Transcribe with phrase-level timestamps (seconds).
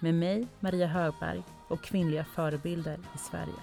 [0.00, 3.54] med mig, Maria Högberg och kvinnliga förebilder i Sverige.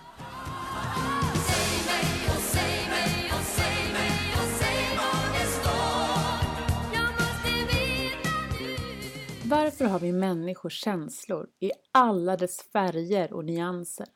[9.46, 14.08] Varför har vi människor känslor i alla dess färger och nyanser?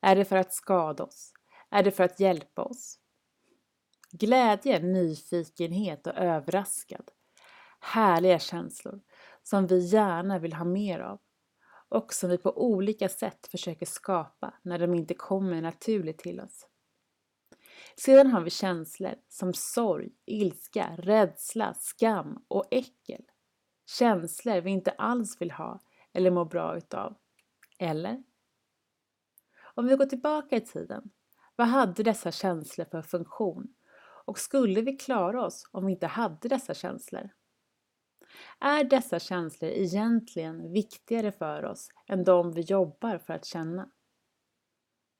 [0.00, 1.32] Är det för att skada oss?
[1.70, 2.98] Är det för att hjälpa oss?
[4.12, 7.10] Glädje, nyfikenhet och överraskad.
[7.80, 9.00] Härliga känslor
[9.42, 11.20] som vi gärna vill ha mer av
[11.88, 16.66] och som vi på olika sätt försöker skapa när de inte kommer naturligt till oss.
[17.96, 23.24] Sedan har vi känslor som sorg, ilska, rädsla, skam och äckel.
[23.98, 25.80] Känslor vi inte alls vill ha
[26.12, 27.16] eller mår bra utav.
[27.78, 28.22] Eller?
[29.74, 31.10] Om vi går tillbaka i tiden,
[31.56, 33.74] vad hade dessa känslor för funktion?
[34.24, 37.30] Och skulle vi klara oss om vi inte hade dessa känslor?
[38.60, 43.90] Är dessa känslor egentligen viktigare för oss än de vi jobbar för att känna?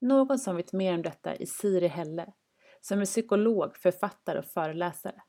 [0.01, 2.33] Någon som vet mer om detta är Siri Helle,
[2.81, 5.23] som är psykolog, författare och föreläsare.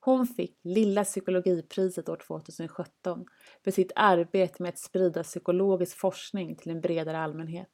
[0.00, 3.24] Hon fick Lilla psykologipriset år 2017
[3.64, 7.70] för sitt arbete med att sprida psykologisk forskning till en bredare allmänhet.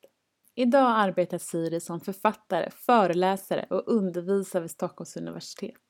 [0.54, 5.82] Idag arbetar Siri som författare, föreläsare och undervisar vid Stockholms universitet.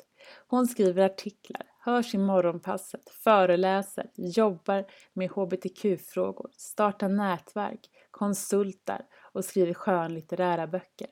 [0.46, 7.80] Hon skriver artiklar, hörs i morgonpasset, föreläser, jobbar med hbtq-frågor, startar nätverk,
[8.10, 9.02] konsultar
[9.32, 11.08] och skriver skönlitterära böcker.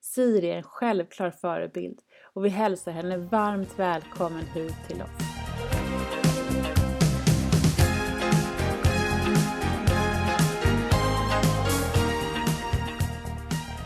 [0.00, 5.08] Siri är en självklar förebild och vi hälsar henne varmt välkommen hit till oss.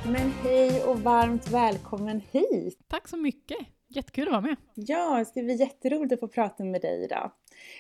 [0.04, 2.78] Men hej och varmt välkommen hit!
[2.88, 3.79] Tack så mycket!
[3.92, 4.56] Jättekul att vara med.
[4.74, 7.30] Ja, det ska bli jätteroligt att få prata med dig idag.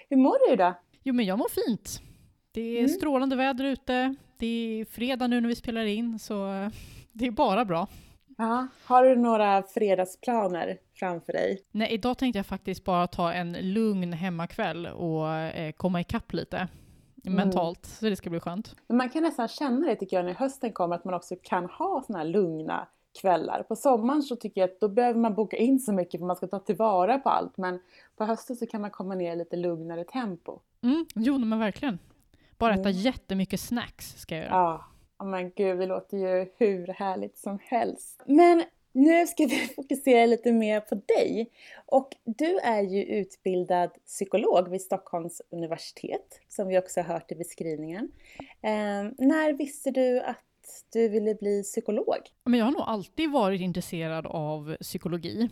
[0.08, 0.74] Hur mår du idag?
[1.02, 2.00] Jo, men jag mår fint.
[2.52, 2.88] Det är mm.
[2.88, 4.14] strålande väder ute.
[4.38, 6.70] Det är fredag nu när vi spelar in, så
[7.12, 7.88] det är bara bra.
[8.38, 8.66] Ja.
[8.84, 11.62] Har du några fredagsplaner framför dig?
[11.70, 16.68] Nej, idag tänkte jag faktiskt bara ta en lugn hemmakväll och eh, komma ikapp lite
[17.24, 17.36] mm.
[17.36, 18.76] mentalt, så det ska bli skönt.
[18.86, 21.64] Men man kan nästan känna det tycker jag när hösten kommer, att man också kan
[21.64, 22.88] ha sådana här lugna
[23.20, 23.62] kvällar.
[23.62, 26.36] På sommaren så tycker jag att då behöver man boka in så mycket för man
[26.36, 27.56] ska ta tillvara på allt.
[27.56, 27.80] Men
[28.16, 30.60] på hösten så kan man komma ner i lite lugnare tempo.
[30.82, 31.98] Mm, jo men verkligen.
[32.58, 32.92] Bara äta mm.
[32.92, 34.54] jättemycket snacks ska jag göra.
[34.54, 34.84] Ja,
[35.18, 38.22] oh, men gud det låter ju hur härligt som helst.
[38.26, 41.50] Men nu ska vi fokusera lite mer på dig.
[41.86, 47.34] Och du är ju utbildad psykolog vid Stockholms universitet, som vi också har hört i
[47.34, 48.12] beskrivningen.
[48.62, 50.44] Eh, när visste du att
[50.92, 52.18] du ville bli psykolog?
[52.44, 55.48] Men jag har nog alltid varit intresserad av psykologi.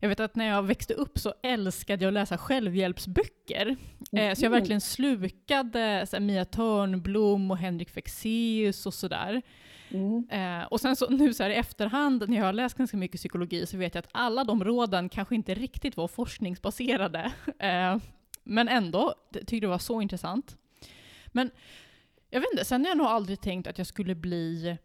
[0.00, 3.76] Jag vet att när jag växte upp så älskade jag att läsa självhjälpsböcker.
[4.12, 4.36] Mm.
[4.36, 9.42] Så jag verkligen slukade så Mia Törnblom och Henrik Fexeus och sådär.
[9.90, 10.28] Mm.
[10.30, 13.20] Eh, och sen så, nu så här i efterhand, när jag har läst ganska mycket
[13.20, 17.32] psykologi, så vet jag att alla de råden kanske inte riktigt var forskningsbaserade.
[17.58, 17.96] Eh,
[18.44, 20.56] men ändå, tyckte det var så intressant.
[21.26, 21.50] Men
[22.36, 24.76] jag vet inte, sen har jag nog aldrig tänkt att jag skulle bli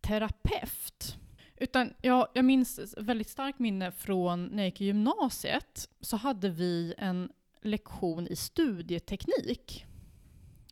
[0.00, 1.16] terapeut.
[1.56, 6.48] Utan jag, jag minns väldigt starkt minne från när jag gick i gymnasiet, så hade
[6.50, 7.32] vi en
[7.62, 9.86] lektion i studieteknik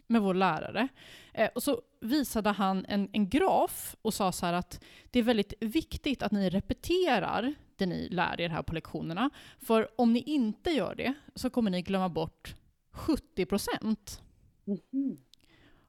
[0.06, 0.88] med vår lärare.
[1.34, 5.54] Eh, och så visade han en, en graf och sa så att det är väldigt
[5.60, 9.30] viktigt att ni repeterar det ni lär er här på lektionerna.
[9.58, 12.54] För om ni inte gör det så kommer ni glömma bort
[12.90, 14.22] 70 procent.
[14.66, 15.16] Mm -hmm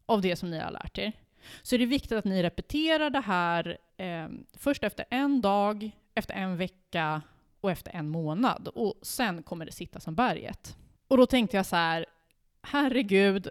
[0.07, 1.11] av det som ni har lärt er.
[1.61, 6.33] Så är det viktigt att ni repeterar det här eh, först efter en dag, efter
[6.33, 7.21] en vecka
[7.61, 8.67] och efter en månad.
[8.67, 10.77] Och sen kommer det sitta som berget.
[11.07, 12.05] Och då tänkte jag så här,
[12.61, 13.49] herregud,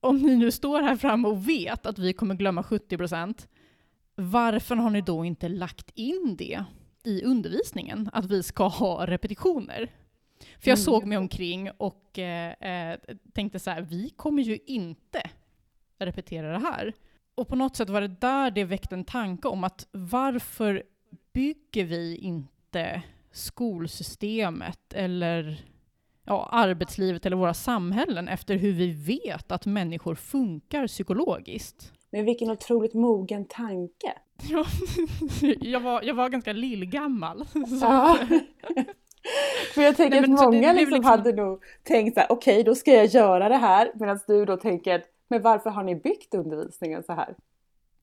[0.00, 3.46] om ni nu står här framme och vet att vi kommer glömma 70%
[4.14, 6.64] varför har ni då inte lagt in det
[7.04, 9.92] i undervisningen, att vi ska ha repetitioner?
[10.38, 10.84] För jag mm.
[10.84, 12.98] såg mig omkring och eh, eh,
[13.32, 15.30] tänkte så här, vi kommer ju inte
[16.06, 16.92] repetera det här.
[17.34, 20.82] Och på något sätt var det där det väckte en tanke om att varför
[21.34, 23.02] bygger vi inte
[23.32, 25.60] skolsystemet eller
[26.24, 31.92] ja, arbetslivet eller våra samhällen efter hur vi vet att människor funkar psykologiskt.
[32.10, 34.12] Men vilken otroligt mogen tanke!
[34.50, 34.64] Ja,
[35.60, 37.44] jag, var, jag var ganska lillgammal.
[37.80, 38.18] Ja.
[39.74, 42.32] För jag tänker Nej, att det- många det liksom, liksom- hade nog tänkt så här,
[42.32, 43.90] okej då ska jag göra det här.
[43.94, 47.34] Medan du då tänker, men varför har ni byggt undervisningen så här?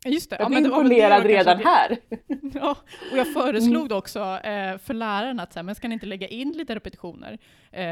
[0.06, 0.36] Just det.
[0.36, 1.98] Jag ja, blir det imponerad kanske- redan här.
[2.54, 2.76] Ja,
[3.12, 6.28] och jag föreslog också eh, för lärarna att så här, men ska ni inte lägga
[6.28, 7.38] in lite repetitioner?
[7.72, 7.86] Eh,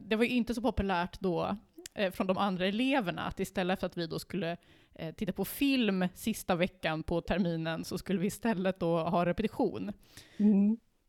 [0.00, 1.56] det var ju inte så populärt då
[1.94, 4.56] eh, från de andra eleverna att istället för att vi då skulle
[4.94, 9.88] eh, titta på film sista veckan på terminen så skulle vi istället då ha repetition.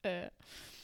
[0.02, 0.30] Eh,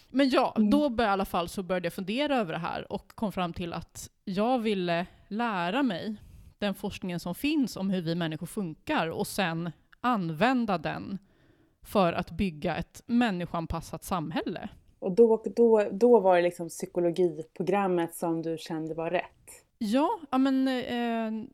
[0.10, 0.70] Men ja, Mm.
[0.70, 3.54] då började, i alla fall så började jag fundera över det här och kom fram
[3.54, 6.16] till att jag ville lära mig
[6.60, 9.72] den forskningen som finns om hur vi människor funkar och sen
[10.02, 11.18] använda den
[11.82, 14.70] för att bygga ett människoanpassat samhälle.
[15.00, 19.66] Och då, då, då var det liksom psykologiprogrammet som du kände var rätt.
[19.78, 21.48] Ja, men eh,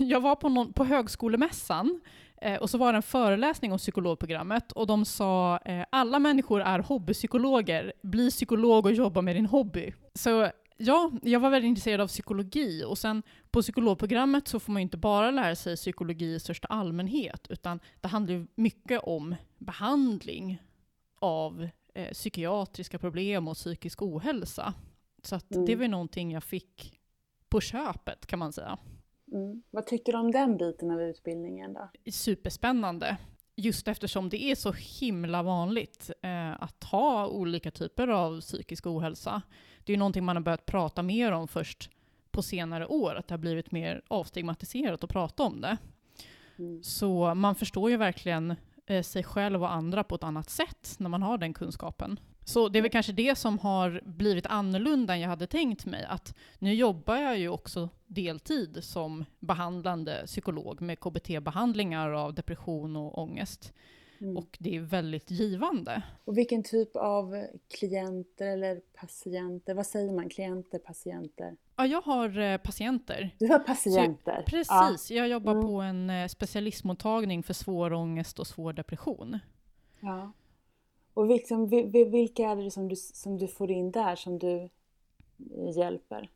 [0.06, 2.00] jag var på, någon, på högskolemässan
[2.40, 6.60] eh, och så var det en föreläsning om psykologprogrammet och de sa eh, alla människor
[6.60, 9.92] är hobbypsykologer, bli psykolog och jobba med din hobby.
[10.14, 14.82] Så ja, jag var väldigt intresserad av psykologi och sen på psykologprogrammet så får man
[14.82, 19.34] ju inte bara lära sig psykologi i största allmänhet utan det handlar ju mycket om
[19.58, 20.62] behandling
[21.20, 24.74] av eh, psykiatriska problem och psykisk ohälsa.
[25.22, 25.66] Så att Mm.
[25.66, 26.98] det var ju någonting jag fick
[27.48, 28.78] på köpet kan man säga.
[29.32, 29.62] Mm.
[29.70, 31.90] Vad tyckte du om den biten av utbildningen då?
[32.12, 33.16] Superspännande.
[33.60, 39.42] Just eftersom det är så himla vanligt eh, att ha olika typer av psykisk ohälsa.
[39.84, 41.90] Det är ju någonting man har börjat prata mer om först
[42.30, 45.76] på senare år, att det har blivit mer avstigmatiserat att prata om det.
[46.58, 46.82] Mm.
[46.82, 48.54] Så man förstår ju verkligen
[48.86, 52.20] eh, sig själv och andra på ett annat sätt när man har den kunskapen.
[52.48, 56.04] Så det är väl kanske det som har blivit annorlunda än jag hade tänkt mig.
[56.08, 63.18] Att nu jobbar jag ju också deltid som behandlande psykolog med KBT-behandlingar av depression och
[63.18, 63.72] ångest.
[64.20, 64.36] Mm.
[64.36, 66.02] Och det är väldigt givande.
[66.24, 67.46] Och vilken typ av
[67.78, 71.56] klienter eller patienter, vad säger man, klienter, patienter?
[71.76, 73.30] Ja, jag har eh, patienter.
[73.38, 74.42] Du har patienter?
[74.46, 75.66] Precis, jag jobbar Mm.
[75.66, 79.38] på en eh, specialistmottagning för svår ångest och svår depression.
[80.00, 80.32] Ja.
[81.18, 84.38] Och liksom, vi- vi- vilka är det som du, som du får in där som
[84.38, 84.68] du
[85.76, 86.28] hjälper?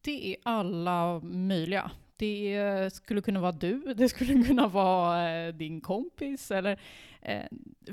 [0.00, 1.90] Det är alla möjliga.
[2.16, 6.50] Det skulle kunna vara du, det skulle kunna vara eh, din kompis.
[6.50, 6.80] Eller,
[7.22, 7.42] eh,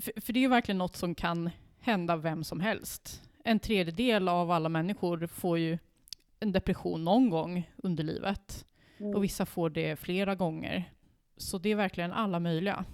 [0.01, 3.21] för, för det är ju verkligen något som kan hända vem som helst.
[3.43, 5.77] En tredjedel av alla människor får ju
[6.39, 8.65] en depression någon gång under livet.
[8.97, 9.15] Mm.
[9.15, 10.83] Och vissa får det flera gånger.
[11.37, 12.85] Så det är verkligen alla möjliga.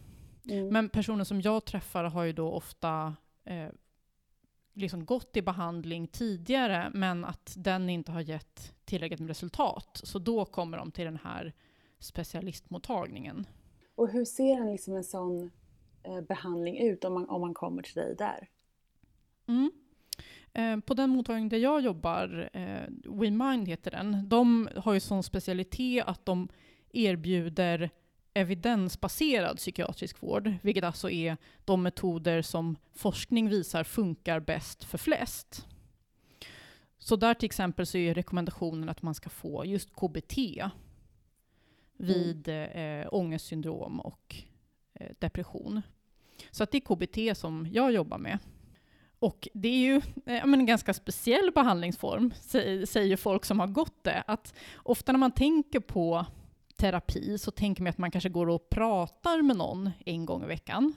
[0.50, 0.68] Mm.
[0.68, 3.16] Men personer som jag träffar har ju då ofta
[3.46, 3.70] eh,
[4.74, 10.02] liksom gått i behandling tidigare, men att den inte har gett tillräckligt med resultat.
[10.04, 11.54] Så då kommer de till den här
[12.00, 13.48] specialistmottagningen.
[13.96, 15.52] Och hur ser en, liksom en sån
[16.04, 18.50] eh, behandling ut om man, om man kommer till dig där?
[19.48, 19.72] Mm.
[20.54, 25.24] Eh, på den mottagning där jag jobbar, eh, WeMind heter den, de har ju sån
[25.24, 26.48] specialitet att de
[26.94, 27.90] erbjuder
[28.34, 35.68] evidensbaserad psykiatrisk vård, vilket alltså är de metoder som forskning visar funkar bäst för flest.
[36.98, 40.38] Så där till exempel så är rekommendationen att man ska få just KBT
[41.98, 44.36] vid eh, ångestsyndrom och
[44.94, 45.82] eh, depression.
[46.52, 48.40] Så att det är KBT som jag jobbar med.
[49.20, 49.96] Och det är ju
[50.26, 54.24] eh, en ganska speciell behandlingsform, sä- säger folk som har gått det.
[54.28, 56.26] Att ofta när man tänker på
[56.82, 60.48] terapi så tänker man att man kanske går och pratar med någon en gång i
[60.48, 60.94] veckan.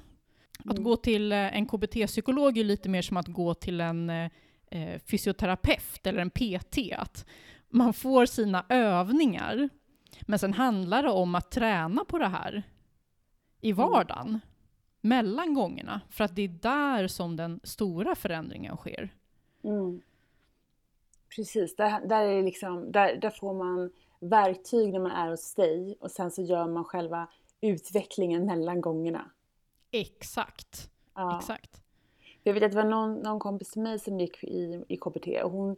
[0.59, 0.85] Att Mm.
[0.85, 4.31] gå till eh, en KBT-psykolog är lite mer som att gå till en eh,
[4.71, 6.79] eh, fysioterapeut eller en PT.
[6.99, 7.27] Att
[7.69, 9.69] man får sina övningar,
[10.23, 12.63] men sen handlar det om att träna på det här
[13.61, 14.41] i vardagen,
[15.01, 16.01] mellan gångerna.
[16.11, 19.09] För att det är där som den stora förändringen sker.
[19.65, 20.01] Mm.
[21.37, 23.91] Precis, där, där, är liksom, där, där får man
[24.29, 27.29] verktyg när man är hos dig och sen så gör man själva
[27.61, 29.31] utvecklingen mellan gångerna.
[29.91, 30.91] Exakt.
[31.15, 31.39] Ja.
[31.39, 31.81] Exakt.
[32.43, 35.43] Jag vet att det var någon, någon kompis till mig som gick i, i KBT
[35.45, 35.77] och hon,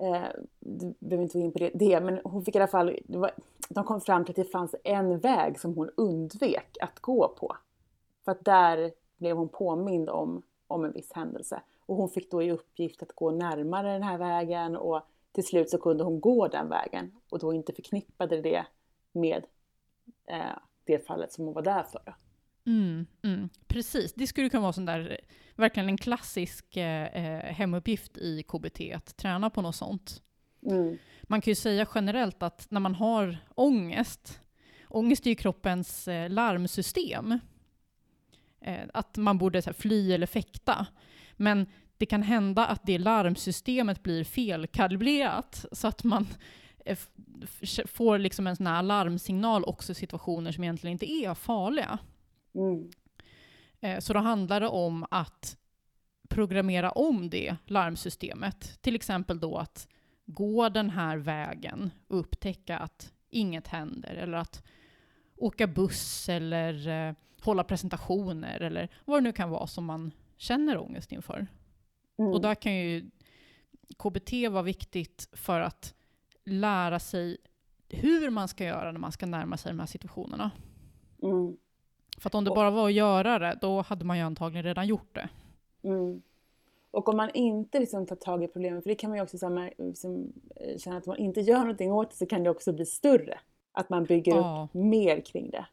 [0.00, 0.22] eh,
[0.60, 3.30] du behöver inte gå in på det, det, men hon fick i alla fall, var,
[3.68, 7.56] de kom fram till att det fanns en väg som hon undvek att gå på.
[8.24, 11.62] För att där blev hon påmind om, om en viss händelse.
[11.86, 15.00] Och hon fick då i uppgift att gå närmare den här vägen och
[15.36, 18.66] till slut så kunde hon gå den vägen och då inte förknippade det
[19.12, 19.44] med
[20.28, 22.16] eh, det fallet som hon var där för.
[22.66, 24.14] Mm, mm, precis.
[24.14, 25.20] Det skulle kunna vara sån där,
[25.56, 30.22] verkligen en klassisk eh, eh, hemuppgift i KBT, att träna på något sånt.
[30.66, 30.98] Mm.
[31.22, 34.40] Man kan ju säga generellt att när man har ångest,
[34.88, 37.38] ångest är ju kroppens eh, larmsystem,
[38.60, 40.86] eh, att man borde så här, fly eller fäkta.
[41.36, 41.66] Men
[41.98, 46.26] det kan hända att det larmsystemet blir felkalibrerat så att man
[46.84, 46.98] eh,
[47.86, 51.98] får liksom en sån här alarmsignal också i situationer som egentligen inte är farliga.
[52.54, 52.90] Mm.
[53.80, 55.56] Eh, Så då handlar det om att
[56.28, 58.82] programmera om det larmsystemet.
[58.82, 59.88] Till exempel då att
[60.26, 64.14] gå den här vägen och upptäcka att inget händer.
[64.14, 64.62] Eller att
[65.36, 70.78] åka buss eller eh, hålla presentationer eller vad det nu kan vara som man känner
[70.78, 71.46] ångest inför.
[72.18, 72.32] Mm.
[72.32, 73.10] Och där kan ju
[73.98, 75.94] KBT vara viktigt för att
[76.44, 77.36] lära sig
[77.88, 80.50] hur man ska göra när man ska närma sig de här situationerna.
[81.22, 81.56] Mm.
[82.18, 84.86] För att om det bara var att göra det, då hade man ju antagligen redan
[84.86, 85.28] gjort det.
[85.82, 86.22] Mm.
[86.90, 89.36] Och om man inte liksom tar tag i problemen, för det kan man ju också
[89.36, 92.50] mär- liksom, eh, känna att om man inte gör någonting åt det så kan det
[92.50, 93.38] också bli större.
[93.72, 94.68] Att man bygger Ja.
[94.68, 95.66] upp mer kring det.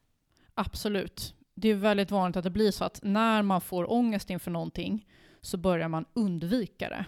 [0.54, 1.36] Absolut.
[1.56, 5.08] Det är väldigt vanligt att det blir så att när man får ångest inför någonting
[5.44, 7.06] så börjar man undvika det.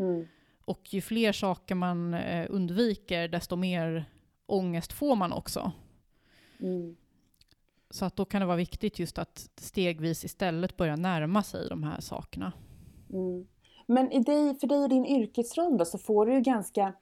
[0.00, 0.26] Mm.
[0.64, 4.04] Och ju fler saker man eh, undviker, desto mer
[4.46, 5.72] ångest får man också.
[6.60, 6.96] Mm.
[7.90, 11.82] Så att då kan det vara viktigt just att stegvis istället börja närma sig de
[11.82, 12.52] här sakerna.
[13.10, 13.46] Mm.
[13.86, 16.92] Men i dig, för dig i din yrkesroll då, så får du ju ganska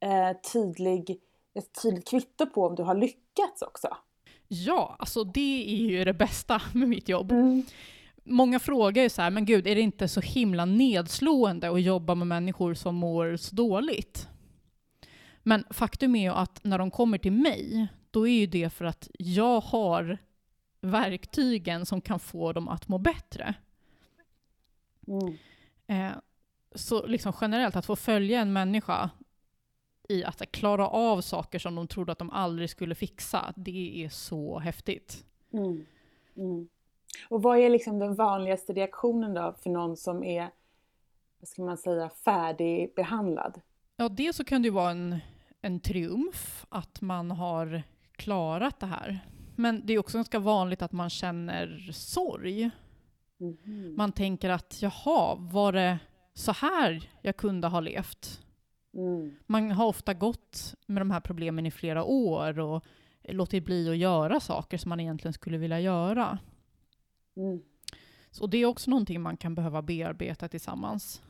[0.00, 1.20] eh, tydlig,
[1.54, 3.88] ett tydligt kvitto på om du har lyckats också.
[4.48, 7.32] Ja, alltså det är ju det bästa med mitt jobb.
[7.32, 7.62] Mm.
[8.24, 12.14] Många frågar ju så här, men gud, är det inte så himla nedslående att jobba
[12.14, 14.28] med människor som mår så dåligt?
[15.42, 18.84] Men faktum är ju att när de kommer till mig, då är ju det för
[18.84, 20.18] att jag har
[20.80, 23.54] verktygen som kan få dem att må bättre.
[25.06, 25.36] Mm.
[25.86, 26.18] Eh,
[26.74, 29.10] så liksom generellt, att få följa en människa
[30.08, 34.08] i att klara av saker som de trodde att de aldrig skulle fixa, det är
[34.08, 35.24] så häftigt.
[35.52, 35.86] Mm.
[36.36, 36.68] Mm.
[37.28, 40.50] Och vad är liksom den vanligaste reaktionen då för någon som är,
[41.40, 43.60] vad ska man säga, färdigbehandlad?
[43.96, 45.18] Ja, dels så kan det ju vara en,
[45.60, 49.20] en triumf att man har klarat det här.
[49.56, 52.70] Men det är också ganska vanligt att man känner sorg.
[53.38, 53.94] Mhm.
[53.96, 55.98] Man tänker att jaha, var det
[56.34, 58.40] så här jag kunde ha levt?
[58.94, 59.34] Mm.
[59.46, 62.84] Man har ofta gått med de här problemen i flera år och
[63.22, 66.38] låtit bli att göra saker som man egentligen skulle vilja göra.
[67.36, 67.62] Mm.
[68.30, 71.22] Så det är också någonting man kan behöva bearbeta tillsammans.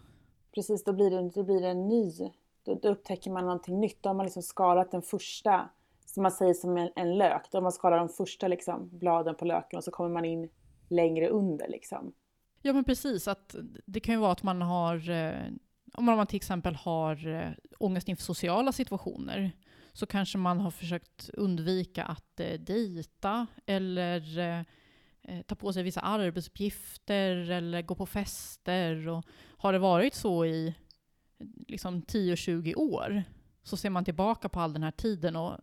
[0.54, 2.10] Precis, då blir det, då blir det en ny,
[2.64, 4.02] då, då upptäcker man någonting nytt.
[4.02, 5.70] Då har man liksom skalat den första,
[6.06, 7.42] som man säger som en, en lök.
[7.50, 10.48] Då har man skalat de första liksom, bladen på löken och så kommer man in
[10.88, 12.12] längre under liksom.
[12.62, 13.54] Ja men precis, att
[13.86, 15.52] det kan ju vara att man har, eh,
[15.94, 19.52] om man till exempel har eh, ångest inför sociala situationer,
[19.92, 24.22] så kanske man har försökt undvika att eh, dejta eller
[25.22, 29.08] eh, ta på sig vissa arbetsuppgifter eller gå på fester.
[29.08, 29.24] Och
[29.56, 30.74] har det varit så i
[31.68, 33.22] liksom 10-20 år
[33.62, 35.56] så ser man tillbaka på all den här tiden och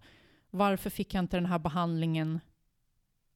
[0.50, 2.40] varför fick jag inte den här behandlingen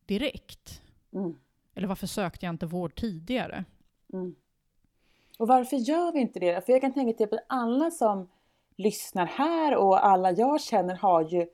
[0.05, 0.81] direkt?
[1.13, 1.35] Mm.
[1.75, 3.65] Eller varför sökte jag inte vård tidigare?
[4.13, 4.35] Mm.
[5.39, 6.65] Och varför gör vi inte det?
[6.65, 8.29] För jag kan tänka typ att alla som
[8.75, 11.47] lyssnar här och alla jag känner har ju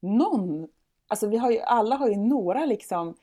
[0.00, 0.68] någon,
[1.06, 3.14] alltså vi har ju, alla har ju några liksom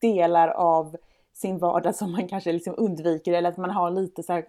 [0.00, 0.96] delar av
[1.32, 4.44] sin vardag som man kanske liksom undviker eller att man har lite så här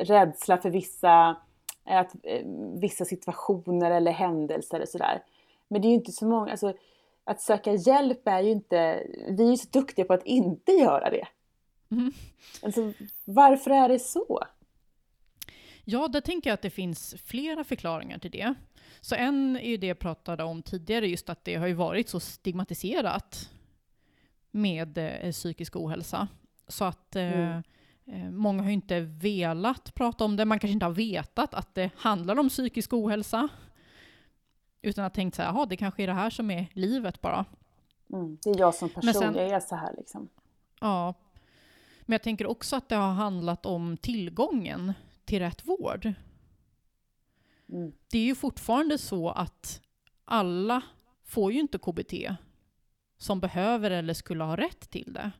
[0.00, 1.36] rädsla för vissa,
[1.84, 2.46] att, eh,
[2.80, 5.22] vissa situationer eller händelser och sådär.
[5.68, 6.74] Men det är ju inte så många, alltså
[7.24, 11.10] att söka hjälp är ju inte, vi är ju så duktiga på att inte göra
[11.10, 11.26] det.
[11.90, 12.12] Mm.
[12.62, 12.92] Alltså,
[13.24, 14.40] varför är det så?
[15.84, 18.54] Ja, där tänker jag att det finns flera förklaringar till det.
[19.00, 22.08] Så en är ju det jag pratade om tidigare, just att det har ju varit
[22.08, 23.50] så stigmatiserat
[24.54, 26.28] med eh, psykisk ohälsa.
[26.68, 27.22] Så att eh,
[28.06, 28.26] Mm.
[28.26, 31.74] eh, många har ju inte velat prata om det, man kanske inte har vetat att
[31.74, 33.48] det handlar om psykisk ohälsa.
[34.82, 37.44] Utan har tänkt så här, det kanske är det här som är livet bara.
[38.12, 40.28] Mm, det är jag som person, sen- jag är så här liksom.
[40.80, 41.14] Ja.
[42.00, 44.92] Men jag tänker också att det har handlat om tillgången
[45.24, 46.12] till rätt vård.
[47.68, 47.92] Mm.
[48.10, 49.80] det är ju fortfarande så att
[50.24, 50.82] alla
[51.24, 52.12] får ju inte KBT
[53.24, 55.30] som behöver eller skulle ha rätt till det.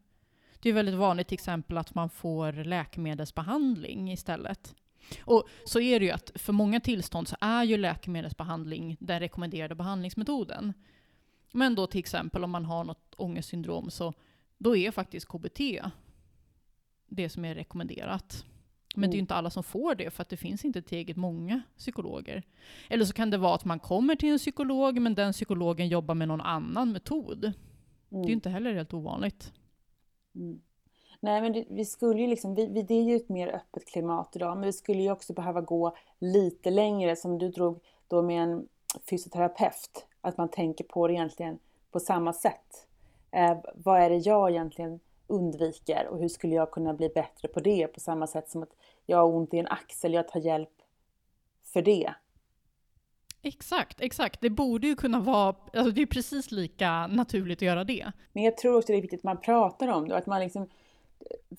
[0.60, 4.74] Det är väldigt vanligt till exempel att man får läkemedelsbehandling istället.
[5.24, 9.74] Och så är det ju att för många tillstånd så är ju läkemedelsbehandling den rekommenderade
[9.74, 10.72] behandlingsmetoden.
[11.52, 14.12] Men då till exempel om man har något ångestsyndrom så
[14.58, 15.60] då är faktiskt KBT
[17.08, 18.44] det som är rekommenderat.
[18.96, 19.22] Men det är ju Mm.
[19.22, 22.42] inte alla som får det för att det finns inte tillräckligt många psykologer.
[22.88, 26.14] Eller så kan det vara att man kommer till en psykolog men den psykologen jobbar
[26.14, 27.52] med någon annan metod.
[28.14, 28.28] Det är Mm.
[28.28, 29.52] ju inte heller helt ovanligt.
[30.34, 30.60] Mm.
[31.20, 33.86] Nej, men det, vi skulle ju liksom, vi, vi, det är ju ett mer öppet
[33.86, 38.22] klimat idag, men vi skulle ju också behöva gå lite längre som du drog då
[38.22, 38.68] med en
[39.10, 40.06] fysioterapeut.
[40.20, 41.58] Att man tänker på det egentligen
[41.90, 42.86] på samma sätt.
[43.30, 47.60] Eh, vad är det jag egentligen undviker och hur skulle jag kunna bli bättre på
[47.60, 50.82] det på samma sätt som att jag har ont i en axel, jag tar hjälp
[51.64, 52.14] för det.
[53.44, 54.40] Exakt, exakt.
[54.40, 58.12] Det borde ju kunna vara, alltså det är precis lika naturligt att göra det.
[58.32, 60.68] Men jag tror också det är viktigt att man pratar om det att man liksom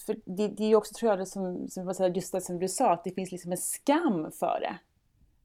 [0.05, 2.67] för det, det är ju också tror jag det som, som just det som du
[2.67, 4.77] sa, att det finns liksom en skam för det.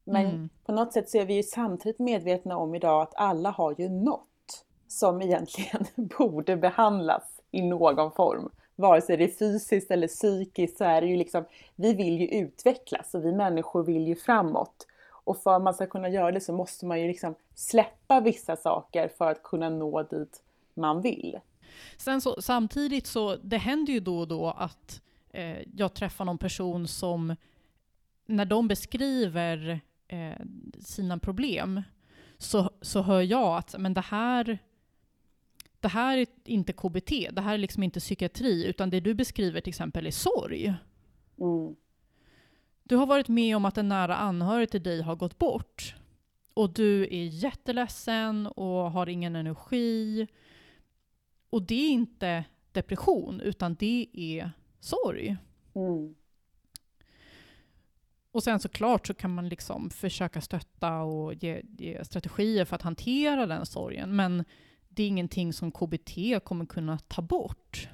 [0.05, 0.49] Men Mm.
[0.65, 3.89] på något sätt så är vi ju samtidigt medvetna om idag att alla har ju
[3.89, 5.87] något som egentligen
[6.19, 8.51] borde behandlas i någon form.
[8.77, 11.45] Vare sig det är fysiskt eller psykiskt så är det ju liksom,
[11.77, 14.87] vi vill ju utvecklas och vi människor vill ju framåt.
[15.25, 18.57] Och för att man ska kunna göra det så måste man ju liksom släppa vissa
[18.57, 20.43] saker för att kunna nå dit
[20.75, 21.39] man vill.
[21.97, 26.39] Sen så, samtidigt så, det händer ju då och då att eh, jag träffar någon
[26.39, 27.37] person som,
[28.27, 30.37] när de beskriver eh,
[30.81, 31.83] sina problem,
[32.39, 34.59] så, så hör jag att men det här,
[35.81, 39.61] det här är inte KBT, det här är liksom inte psykiatri, utan det du beskriver
[39.61, 40.75] till exempel är sorg.
[41.41, 41.77] Mm.
[42.91, 45.95] Du har varit med om att en nära anhörig till dig har gått bort.
[46.55, 50.27] Och du är jätteledsen och har ingen energi.
[51.51, 55.37] Och det är inte depression, utan det är sorg.
[55.75, 56.15] Mm.
[58.31, 62.83] Och sen såklart så kan man liksom försöka stötta och ge, ge strategier för att
[62.83, 64.17] hantera den sorgen.
[64.17, 64.45] Men
[64.89, 67.89] det är ingenting som KBT kommer kunna ta bort.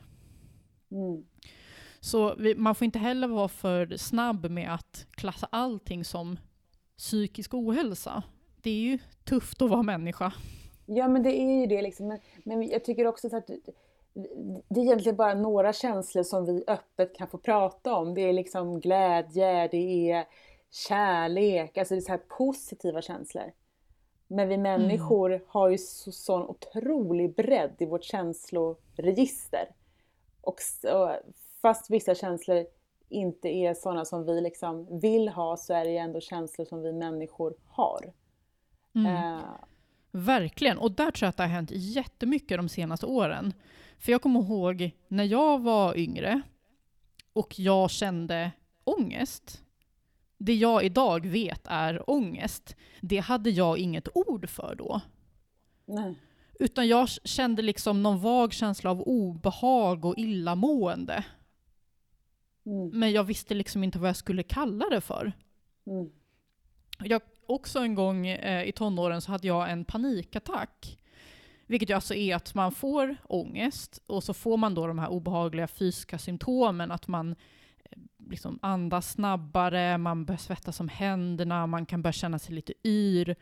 [0.91, 1.25] Mm.
[2.07, 6.39] Så vi, man får inte heller vara för snabb med att klassa allting som
[6.97, 8.23] psykisk ohälsa.
[8.63, 10.33] Det är ju tufft att vara människa.
[10.87, 12.09] Ja, men det är ju det liksom.
[12.09, 13.47] Men, men jag tycker också så att
[14.69, 18.15] det är egentligen bara några känslor som vi öppet kan få prata om.
[18.15, 20.25] Det är liksom glädje, det är
[20.71, 23.53] kärlek, alltså det är så här positiva känslor.
[24.29, 29.69] Men vi människor har ju så, sån otrolig bredd i vårt känsloregister.
[30.41, 31.17] Och så,
[31.67, 32.67] fast vissa känslor
[33.09, 36.93] inte är sådana som vi liksom vill ha så är det ändå känslor som vi
[36.93, 38.13] människor har.
[38.95, 39.41] Eh,
[40.11, 43.53] Verkligen, och där tror jag att det har hänt jättemycket de senaste åren.
[43.99, 46.41] För jag kommer ihåg när jag var yngre
[47.33, 48.53] och jag kände
[48.85, 49.63] ångest.
[50.39, 55.01] Det jag idag vet är ångest, det hade jag inget ord för då.
[55.87, 56.15] nej.
[56.59, 61.25] Utan jag kände liksom någon vag känsla av obehag och illamående.
[62.67, 65.33] Mm, Men jag visste liksom inte vad jag skulle kalla det för.
[65.87, 66.11] mm,
[67.05, 70.99] Jag, också en gång eh, i tonåren så hade jag en panikattack.
[71.67, 75.09] Vilket ju alltså är att man får ångest och så får man då de här
[75.09, 76.91] obehagliga fysiska symptomen.
[76.91, 77.33] Att man
[77.85, 77.99] eh,
[78.31, 83.37] liksom andas snabbare, man börjar svettas om händerna, man kan börja känna sig lite yr.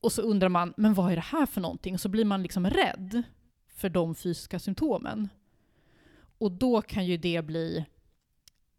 [0.00, 1.94] Och så undrar man, men vad är det här för någonting?
[1.94, 3.22] Och så blir man liksom rädd
[3.74, 5.28] för de fysiska symptomen.
[6.38, 7.84] Och då kan ju det bli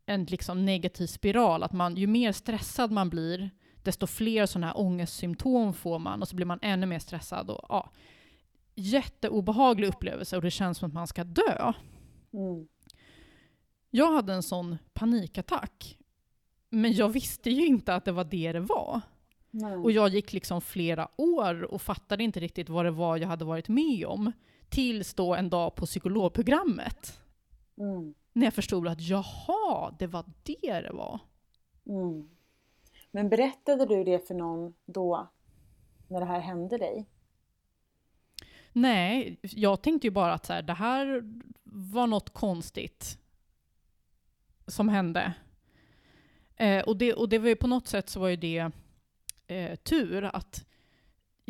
[0.06, 1.64] en liksom negativ spiral.
[1.64, 3.50] Att man, ju mer stressad man blir,
[3.84, 7.50] desto fler sådana här ångestsymptom får man och så blir man ännu mer stressad.
[7.50, 7.92] Och, ja,
[8.76, 11.74] jätteobehaglig upplevelse och det känns som att man ska dö.
[12.34, 12.68] mm,
[13.90, 15.98] Jag hade en sån panikattack.
[16.70, 19.02] Men jag visste ju inte att det var det det var.
[19.52, 19.74] nej.
[19.76, 23.46] Och jag gick liksom flera år och fattade inte riktigt vad det var jag hade
[23.46, 24.32] varit med om.
[24.70, 27.20] Tills då en dag på psykologprogrammet.
[27.80, 31.20] Mm, När jag förstod att jaha, det var det det var.
[31.86, 32.30] mm.
[33.12, 35.28] Men berättade du det för någon då,
[36.08, 37.06] när det här hände dig?
[38.74, 41.24] Nej, jag tänkte ju bara att så här, det här
[41.64, 43.18] var något konstigt
[44.68, 45.34] som hände.
[46.56, 48.72] Eh, och, det, och det var ju på något sätt så var ju det
[49.48, 50.66] eh, tur att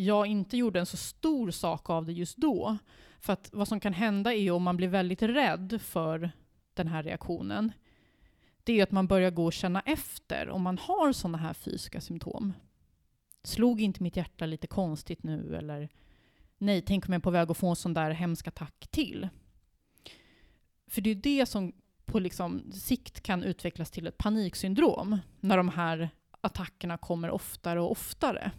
[0.05, 2.77] jag inte gjorde en så stor sak av det just då.
[3.19, 6.31] För att vad som kan hända är ju om man blir väldigt rädd för
[6.73, 7.71] den här reaktionen,
[8.63, 11.53] det är ju att man börjar gå och känna efter om man har sådana här
[11.53, 12.53] fysiska symptom.
[13.43, 15.55] Slog inte mitt hjärta lite konstigt nu?
[15.55, 15.89] Eller
[16.57, 19.29] nej, tänk om jag är på väg att få en sån där hemsk attack till.
[20.87, 21.73] För det är ju det som
[22.05, 26.09] på liksom sikt kan utvecklas till ett paniksyndrom, när de här
[26.41, 28.51] attackerna kommer oftare och oftare.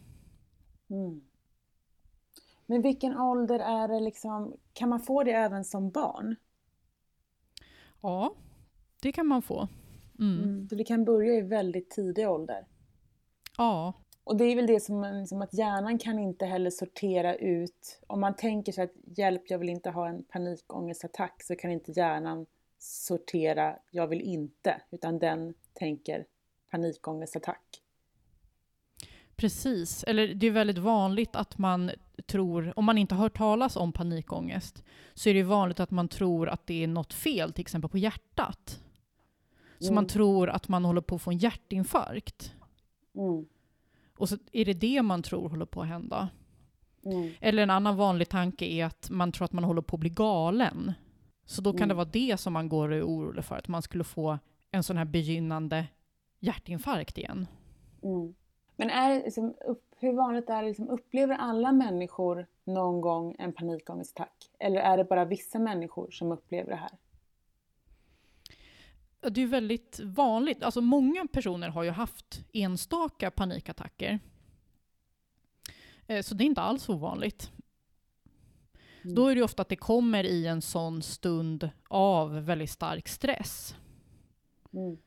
[0.90, 1.29] Mm.
[2.70, 6.36] Men vilken ålder är det liksom, kan man få det även som barn?
[8.00, 8.34] Ja,
[9.00, 9.68] det kan man få.
[10.18, 10.42] Mm.
[10.42, 10.68] Mm.
[10.68, 12.66] Så det kan börja i väldigt tidig ålder.
[13.56, 13.92] Ja,
[14.24, 18.20] Och det är väl det som, liksom att hjärnan kan inte heller sortera ut, om
[18.20, 22.46] man tänker sig att hjälp, jag vill inte ha en panikångestattack, så kan inte hjärnan
[22.78, 26.24] sortera, jag vill inte, utan den tänker
[26.70, 27.82] panikångestattack.
[29.36, 30.04] precis.
[30.04, 31.90] Eller det är väldigt vanligt att man
[32.26, 36.08] tror, om man inte har hört talas om panikångest, så är det vanligt att man
[36.08, 38.80] tror att det är något fel, till exempel på hjärtat.
[39.78, 39.94] Så Mm.
[39.94, 42.54] man tror att man håller på att få en hjärtinfarkt.
[43.14, 43.46] Mm.
[44.18, 46.28] Och så är det det man tror håller på att hända.
[47.04, 47.30] Mm.
[47.40, 50.10] Eller en annan vanlig tanke är att man tror att man håller på att bli
[50.10, 50.92] galen.
[51.44, 51.88] Så då kan Mm.
[51.88, 54.38] det vara det som man går och är orolig för, att man skulle få
[54.70, 55.86] en sån här begynnande
[56.40, 57.46] hjärtinfarkt igen.
[58.02, 58.34] Mm.
[58.80, 63.52] Men är liksom, upp, hur vanligt är det, liksom, upplever alla människor någon gång en
[63.52, 64.50] panikångestattack?
[64.58, 66.90] Eller är det bara vissa människor som upplever det här?
[69.30, 70.62] Det är väldigt vanligt.
[70.62, 74.18] Alltså många personer har ju haft enstaka panikattacker.
[76.06, 77.50] Eh, Så det är inte alls ovanligt.
[79.02, 79.14] Mm.
[79.14, 83.74] Då är det ofta att det kommer i en sån stund av väldigt stark stress.
[84.72, 84.98] Mm.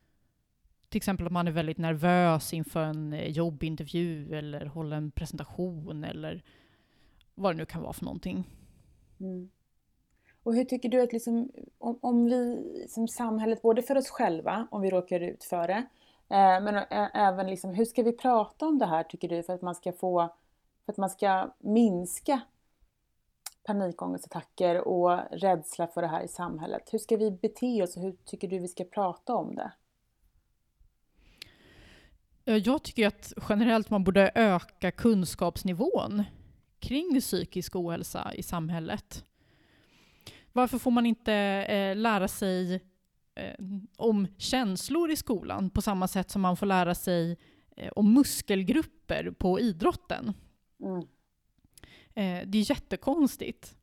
[0.94, 6.04] Till exempel om man är väldigt nervös inför en eh, jobbintervju eller håller en presentation
[6.04, 6.44] eller
[7.36, 8.44] vad det nu kan vara för någonting.
[9.20, 9.50] Mm.
[10.44, 14.68] Och hur tycker du att liksom, om, om vi som samhället, både för oss själva,
[14.72, 15.86] om vi råkar ut för det,
[16.30, 19.54] eh, men ä- även liksom, hur ska vi prata om det här tycker du för
[19.54, 20.34] att man ska få,
[20.86, 22.42] för att man ska minska
[23.64, 26.90] panikångestattacker och rädsla för det här i samhället?
[26.92, 29.72] Hur ska vi bete oss och hur tycker du vi ska prata om det?
[32.46, 36.24] Eh, Jag tycker att generellt man borde öka kunskapsnivån
[36.80, 39.26] kring psykisk ohälsa i samhället.
[40.52, 42.76] Varför får man inte eh, lära sig
[43.36, 43.66] eh,
[43.98, 47.38] om känslor i skolan på samma sätt som man får lära sig
[47.78, 50.34] eh, om muskelgrupper på idrotten?
[50.84, 51.08] Mm.
[52.46, 53.76] Det är jättekonstigt.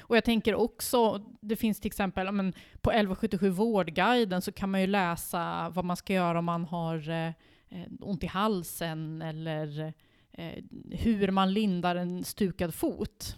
[0.00, 4.80] Och jag tänker också, det finns till exempel men på 1177 Vårdguiden så kan man
[4.80, 7.34] ju läsa vad man ska göra om man har
[7.76, 9.92] eh, ont i halsen eller
[10.32, 13.36] eh, hur man lindar en stukad fot.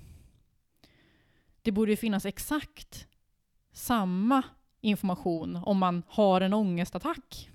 [1.63, 3.07] Det borde ju finnas exakt
[3.73, 4.43] samma
[4.81, 7.51] information om man har en ångestattack.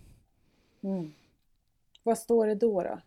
[0.83, 1.13] Mm.
[2.03, 2.83] Vad står det då?
[2.83, 2.99] då?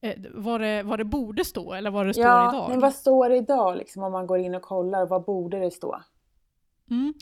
[0.00, 2.70] Eh, vad, det, vad det borde stå eller vad det står ja, idag.
[2.70, 5.06] men vad står det idag liksom, om man går in och kollar?
[5.06, 6.02] Vad borde det stå?
[6.90, 7.14] Mm.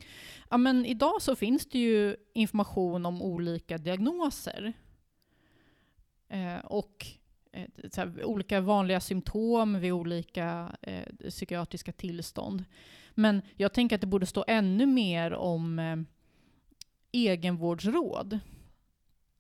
[0.50, 4.72] Ja, men idag så finns det ju information om olika diagnoser.
[6.28, 7.06] Eh, och
[7.52, 12.64] eh, så här, olika vanliga symptom vid olika eh, psykiatriska tillstånd.
[13.14, 15.96] Men jag tänker att det borde stå ännu mer om eh,
[17.12, 18.38] egenvårdsråd.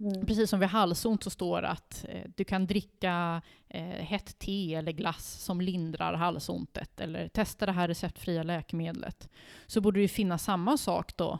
[0.00, 0.26] Mm.
[0.26, 4.74] Precis som vid halsont så står det att eh, du kan dricka eh, hett te
[4.74, 9.28] eller glass som lindrar halsontet eller testa det här receptfria läkemedlet.
[9.66, 11.38] Så borde det finnas samma sak då.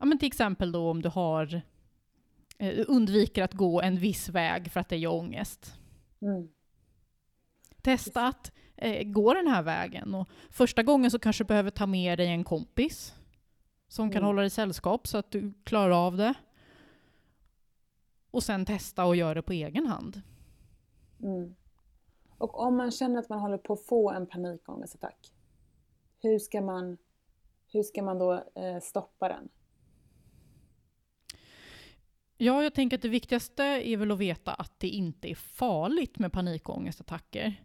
[0.00, 1.62] Ja, men till exempel då om du har
[2.58, 5.74] eh, undviker att gå en viss väg för att det ger ångest.
[6.22, 6.48] Mm.
[7.82, 10.14] Testa att eh, gå den här vägen.
[10.14, 13.14] Och första gången så kanske du behöver ta med dig en kompis
[13.88, 14.26] som kan Mm.
[14.26, 16.34] hålla dig sällskap så att du klarar av det.
[18.30, 20.22] Och sen testa och göra det på egen hand.
[21.22, 21.54] Mm.
[22.38, 25.32] Och om man känner att man håller på att få en panikångestattack,
[26.22, 26.98] hur ska man,
[27.72, 29.48] hur ska man då eh, stoppa den?
[32.38, 36.18] Ja, jag tänker att det viktigaste är väl att veta att det inte är farligt
[36.18, 37.64] med panikångestattacker.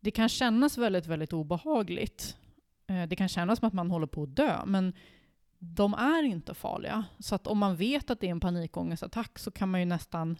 [0.00, 2.36] Det kan kännas väldigt, väldigt obehagligt.
[2.86, 4.92] Eh, Det kan kännas som att man håller på att dö, men
[5.64, 7.04] de är inte farliga.
[7.18, 10.36] Så att om man vet att det är en panikångestattack så kan man ju nästan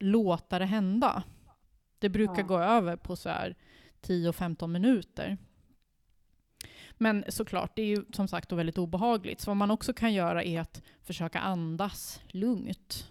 [0.00, 1.22] låta det hända.
[1.98, 2.42] Det brukar Ja.
[2.46, 3.56] gå över på så här
[4.02, 5.38] 10-15 minuter.
[6.98, 9.40] Men såklart, det är ju som sagt då väldigt obehagligt.
[9.40, 13.10] Så vad man också kan göra är att försöka andas lugnt.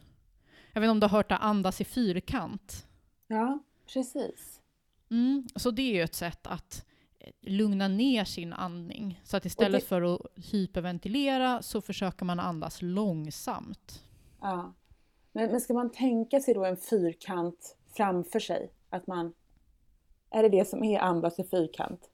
[0.73, 2.87] Jag vet inte om du har hört det andas i fyrkant?
[3.27, 3.59] Ja,
[3.93, 4.61] precis.
[5.09, 6.85] Mm, så det är ju ett sätt att
[7.41, 9.21] lugna ner sin andning.
[9.23, 14.03] Så att istället det- för att hyperventilera så försöker man andas långsamt.
[14.41, 14.73] Ja.
[15.31, 18.71] Men, men ska man tänka sig då en fyrkant framför sig?
[18.89, 19.33] Att man,
[20.29, 22.09] är det det som är andas i fyrkant?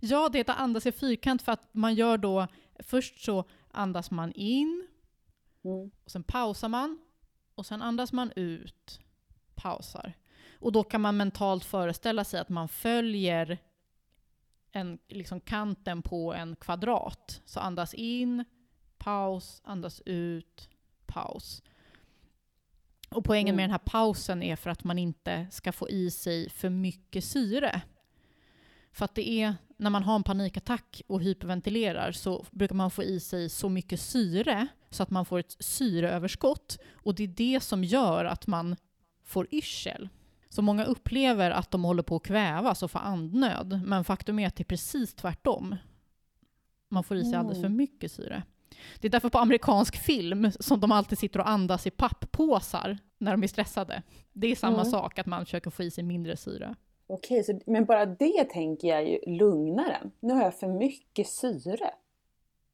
[0.00, 2.46] Ja, det heter andas i fyrkant för att man gör då,
[2.78, 4.86] först så andas man in,
[5.64, 5.90] Mm.
[6.04, 6.98] och sen pausar man,
[7.54, 9.00] och sen andas man ut,
[9.54, 10.12] pausar.
[10.60, 13.58] Och då kan man mentalt föreställa sig att man följer
[14.74, 17.42] en, liksom kanten på en kvadrat.
[17.44, 18.44] Så andas in,
[18.98, 20.68] paus, andas ut,
[21.06, 21.62] paus.
[23.08, 23.56] Och poängen Mm.
[23.56, 27.24] med den här pausen är för att man inte ska få i sig för mycket
[27.24, 27.82] syre.
[28.92, 33.02] För att det är, när man har en panikattack och hyperventilerar så brukar man få
[33.02, 36.78] i sig så mycket syre så att man får ett syreöverskott.
[36.92, 38.76] Och det är det som gör att man
[39.24, 40.08] får yrsel.
[40.54, 43.80] Så många upplever att de håller på att kvävas och få andnöd.
[43.86, 45.76] Men faktum är att det är precis tvärtom.
[46.88, 47.76] Man får i sig alldeles för Mm.
[47.76, 48.42] mycket syre.
[49.00, 53.30] Det är därför på amerikansk film som de alltid sitter och andas i papppåsar när
[53.32, 54.02] de är stressade.
[54.32, 54.90] Det är samma Mm.
[54.90, 56.74] sak, att man försöker få i sig mindre syre.
[57.06, 60.10] Okej, så, men bara det tänker jag ju lugnar en.
[60.20, 61.90] Nu har jag för mycket syre.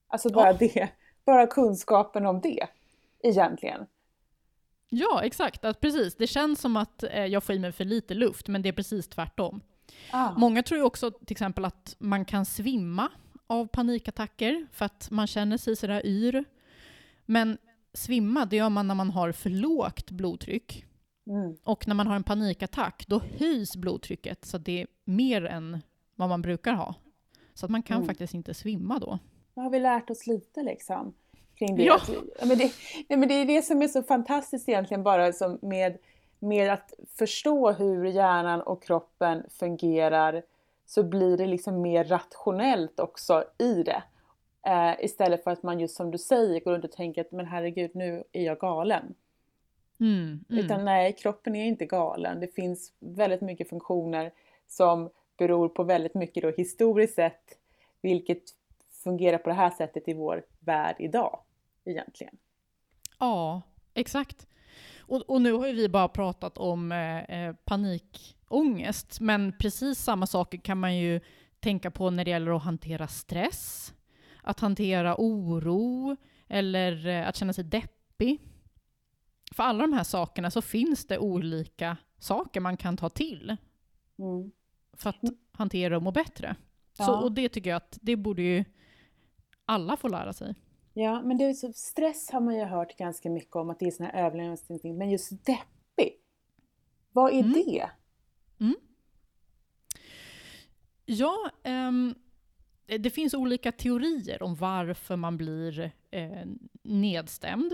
[0.08, 0.52] Alltså bara Ja.
[0.52, 0.88] det,
[1.24, 2.66] bara kunskapen om det
[3.22, 3.86] egentligen.
[4.90, 5.64] Ja, exakt.
[5.64, 6.16] Att precis.
[6.16, 8.72] Det känns som att eh, jag får i mig för lite luft, men det är
[8.72, 9.60] precis tvärtom.
[10.12, 10.32] Ah.
[10.36, 13.08] Många tror ju också till exempel att man kan svimma
[13.46, 16.44] av panikattacker för att man känner sig sådär yr.
[17.26, 17.58] Men
[17.92, 20.84] svimma, det gör man när man har för lågt blodtryck.
[21.26, 21.56] Mm.
[21.64, 25.78] Och när man har en panikattack, då höjs blodtrycket så det är mer än
[26.14, 26.94] vad man brukar ha.
[27.54, 28.06] Så att man kan Mm.
[28.08, 29.18] faktiskt inte svimma då.
[29.54, 31.14] Vad har vi lärt oss lite liksom?
[31.60, 31.82] Kring det.
[31.82, 31.94] Ja.
[31.94, 32.72] Att Ja, men det,
[33.08, 35.98] nej, men det är det som är så fantastiskt egentligen bara som med,
[36.38, 40.42] med att förstå hur hjärnan och kroppen fungerar
[40.86, 44.02] så blir det liksom mer rationellt också i det.
[44.66, 47.46] Eh, istället för att man just som du säger går runt och tänker att men
[47.46, 49.14] herregud nu är jag galen.
[50.00, 50.64] Mm, mm.
[50.64, 52.40] Utan nej, kroppen är inte galen.
[52.40, 54.32] Det finns väldigt mycket funktioner
[54.68, 57.58] som beror på väldigt mycket då historiskt sett
[58.00, 58.42] vilket
[59.04, 61.40] fungerar på det här sättet i vår värld idag
[61.90, 62.36] egentligen.
[63.18, 63.62] Ja,
[63.94, 64.46] exakt.
[65.00, 70.26] Och, och nu har ju vi bara pratat om eh, eh, panikångest, men precis samma
[70.26, 71.20] saker kan man ju
[71.60, 73.94] tänka på när det gäller att hantera stress,
[74.42, 76.16] att hantera oro
[76.48, 78.40] eller eh, att känna sig deppig.
[79.52, 83.56] För alla de här sakerna så finns det olika saker man kan ta till
[84.18, 84.50] Mm.
[84.92, 85.16] för att
[85.52, 86.56] hantera och må bättre.
[86.92, 87.20] Så, Ja.
[87.20, 88.64] och det tycker jag att det borde ju
[89.64, 90.54] alla få lära sig.
[90.92, 93.86] Ja, men det är så, stress har man ju hört ganska mycket om att det
[93.86, 96.14] är sån här överlevnadsinstinkt, men just deppig,
[97.12, 97.52] vad är Mm.
[97.52, 97.90] det?
[101.06, 102.14] Ja, ehm,
[102.86, 106.46] det finns olika teorier om varför man blir eh,
[106.82, 107.72] nedstämd.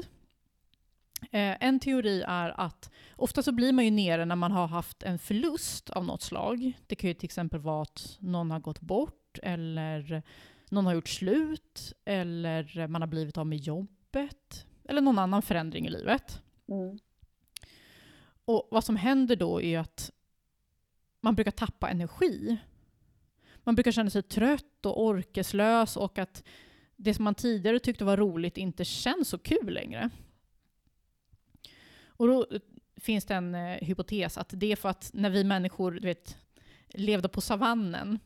[1.31, 5.03] Eh, en teori är att ofta så blir man ju nere när man har haft
[5.03, 6.73] en förlust av något slag.
[6.87, 10.23] Det kan ju till exempel vara att någon har gått bort eller
[10.71, 15.87] någon har gjort slut eller man har blivit av med jobbet eller någon annan förändring
[15.87, 16.43] i livet.
[16.69, 16.99] Mm.
[18.45, 20.11] Och vad som händer då är att
[21.21, 22.57] man brukar tappa energi.
[23.65, 26.45] Man brukar känna sig trött och orkeslös och att
[26.97, 30.11] det som man tidigare tyckte var roligt inte känns så kul längre.
[32.07, 32.47] Och då
[32.97, 36.39] finns det en eh, hypotes att det är för att när vi människor du vet,
[36.89, 38.19] levde på savannen,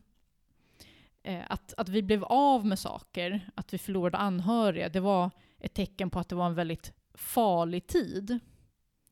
[1.48, 6.10] att, att vi blev av med saker, att vi förlorade anhöriga, det var ett tecken
[6.10, 8.38] på att det var en väldigt farlig tid.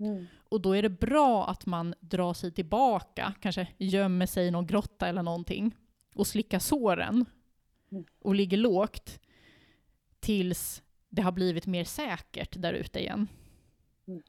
[0.01, 0.27] Mm.
[0.39, 4.67] Och då är det bra att man drar sig tillbaka, kanske gömmer sig i någon
[4.67, 5.75] grotta eller någonting
[6.15, 7.25] och slickar såren
[7.91, 8.05] Mm.
[8.19, 9.21] och ligger lågt
[10.21, 13.29] tills det har blivit mer säkert där ute igen.
[14.09, 14.23] Mm.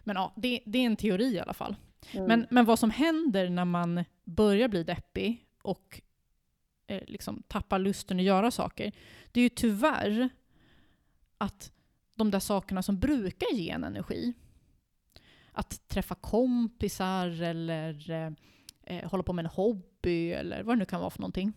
[0.00, 1.76] Men ja, det, det är en teori i alla fall.
[2.12, 2.26] Mm.
[2.26, 6.00] Men, men vad som händer när man börjar bli deppig och
[6.90, 8.92] eh, liksom tappar lusten att göra saker,
[9.32, 10.28] det är ju tyvärr
[11.38, 11.72] att
[12.14, 14.32] de där sakerna som brukar ge en energi,
[15.52, 18.32] att träffa kompisar eller eh,
[18.82, 21.52] eh, hålla på med en hobby eller vad det nu kan vara för någonting.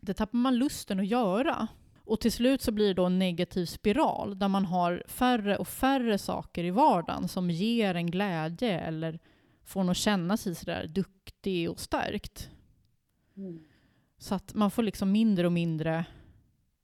[0.00, 1.68] Det tappar man lusten att göra.
[2.04, 5.68] Och till slut så blir det då en negativ spiral där man har färre och
[5.68, 9.18] färre saker i vardagen som ger en glädje eller
[9.64, 12.50] får en att känna sig sådär duktig och stärkt.
[13.36, 13.64] Mm.
[14.22, 16.04] Så att man får liksom mindre och mindre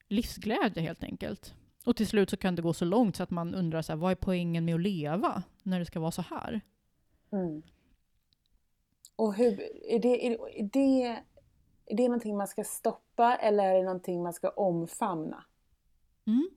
[0.09, 1.55] livsglädje helt enkelt.
[1.85, 3.97] Och till slut så kan det gå så långt så att man undrar så här,
[3.97, 6.61] vad är poängen med att leva när det ska vara så här?
[7.33, 7.63] Mm.
[9.17, 10.39] Och hur, är, det, är,
[10.73, 11.23] det- är,
[11.97, 15.45] det, någonting man ska stoppa eller är det någonting man ska omfamna?
[16.27, 16.51] Mm.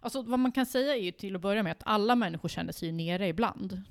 [0.00, 2.72] Alltså vad man kan säga är ju till att börja med att alla människor känner
[2.72, 3.82] sig nere ibland.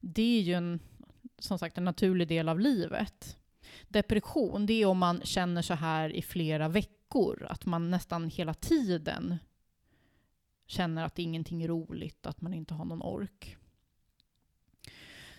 [0.00, 0.80] Det är ju en,
[1.38, 3.37] som sagt en naturlig del av livet.
[3.88, 8.54] Depression, det är om man känner så här i flera veckor, att man nästan hela
[8.54, 9.38] tiden
[10.66, 13.56] känner att ingenting är roligt, att man inte har någon ork.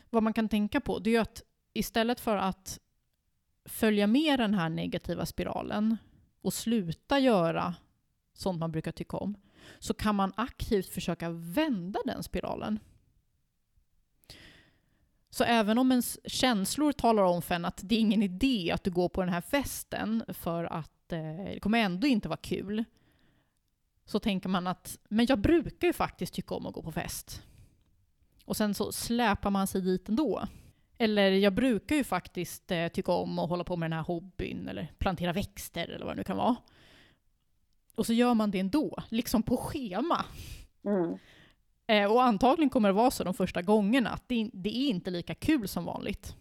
[0.10, 2.80] Vad man kan tänka på, det är ju att istället för att
[3.66, 5.98] följa med den här negativa spiralen
[6.42, 7.76] och sluta göra
[8.34, 9.38] sånt man brukar tycka om,
[9.80, 12.80] så kan man aktivt försöka vända den spiralen.
[15.30, 18.84] Så även om ens känslor talar om för en att det är ingen idé att
[18.84, 21.20] du går på den här festen för att eh,
[21.54, 22.84] det kommer ändå inte vara kul,
[24.06, 27.42] så tänker man att men jag brukar ju faktiskt tycka om att gå på fest.
[28.46, 30.48] Och sen så släpar man sig dit ändå.
[30.98, 34.68] Eller jag brukar ju faktiskt eh, tycka om att hålla på med den här hobbyn,
[34.68, 36.56] eller plantera växter eller vad det nu kan vara.
[37.96, 40.26] Och så gör man det ändå, liksom på schema.
[40.86, 41.18] Mm.
[41.90, 45.12] Eh, och antagligen kommer det vara så de första gångerna, att det, det är inte
[45.12, 46.36] lika kul som vanligt.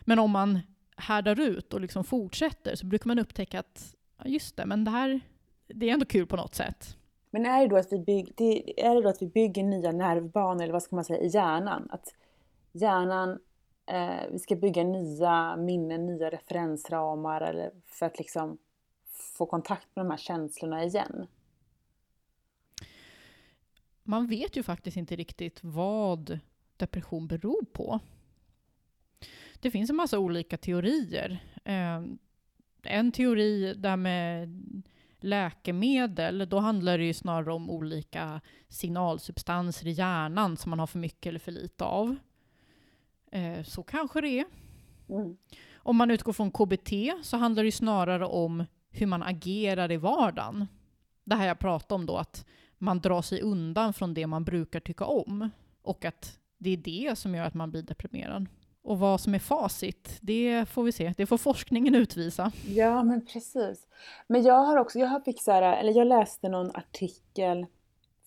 [0.00, 0.60] Men om man
[0.96, 4.90] härdar ut och liksom fortsätter så brukar man upptäcka att, ja, just det, men det
[4.90, 5.20] här,
[5.66, 6.96] det är ändå kul på något sätt.
[7.30, 9.92] Men är det, då att vi bygg, det, är det då att vi bygger nya
[9.92, 11.88] nervbanor, eller vad ska man säga, i hjärnan?
[11.90, 12.14] Att
[12.72, 13.38] hjärnan,
[13.86, 18.58] eh, vi ska bygga nya minnen, nya referensramar, eller för att liksom
[19.38, 21.26] få kontakt med de här känslorna igen?
[24.04, 26.38] Man vet ju faktiskt inte riktigt vad
[26.76, 28.00] depression beror på.
[29.60, 31.38] Det finns en massa olika teorier.
[31.64, 32.02] Eh,
[32.82, 34.62] en teori där med
[35.20, 40.98] läkemedel, då handlar det ju snarare om olika signalsubstanser i hjärnan som man har för
[40.98, 42.16] mycket eller för lite av.
[43.30, 44.44] Eh, så kanske det är.
[45.08, 45.36] Mm.
[45.76, 49.96] Om man utgår från KBT så handlar det ju snarare om hur man agerar i
[49.96, 50.66] vardagen.
[51.24, 52.46] Det här jag pratade om då, att
[52.84, 55.50] man drar sig undan från det man brukar tycka om.
[55.82, 58.46] Och att det är det som gör att man blir deprimerad.
[58.82, 61.14] Och vad som är facit, det får vi se.
[61.16, 62.52] Det får forskningen utvisa.
[62.66, 63.86] Ja, men precis.
[64.26, 67.66] Men jag har också, jag har fick så här, eller jag läste någon artikel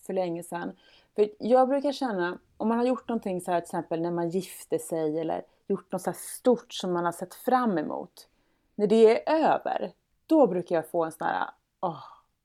[0.06, 0.72] för länge sedan.
[1.14, 4.30] För jag brukar känna, om man har gjort någonting så här till exempel när man
[4.30, 8.28] gifte sig eller gjort något så här stort som man har sett fram emot.
[8.74, 9.92] När det är över,
[10.26, 12.04] då brukar jag få en sån här, åh,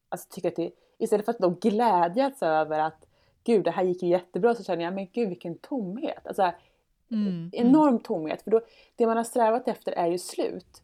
[0.09, 0.71] alltså tycka att det,
[1.03, 3.05] istället för att då glädjas över att
[3.43, 6.27] gud, det här gick ju jättebra, så känner jag, men gud vilken tomhet.
[6.27, 6.51] Alltså,
[7.11, 7.49] mm.
[7.53, 8.41] enorm tomhet.
[8.41, 8.61] För då,
[8.95, 10.81] det man har strävat efter är ju slut.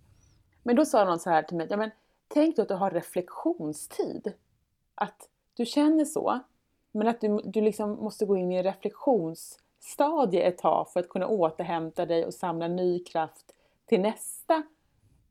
[0.63, 1.91] Men då sa någon så här till mig, ja men
[2.27, 4.33] tänk då att du har reflektionstid.
[4.95, 6.39] Att du känner så,
[6.91, 11.09] men att du, du liksom måste gå in i en reflektionsstadie ett tag för att
[11.09, 13.53] kunna återhämta dig och samla ny kraft
[13.85, 14.63] till nästa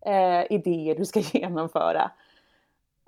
[0.01, 2.11] eh, idéer du ska genomföra.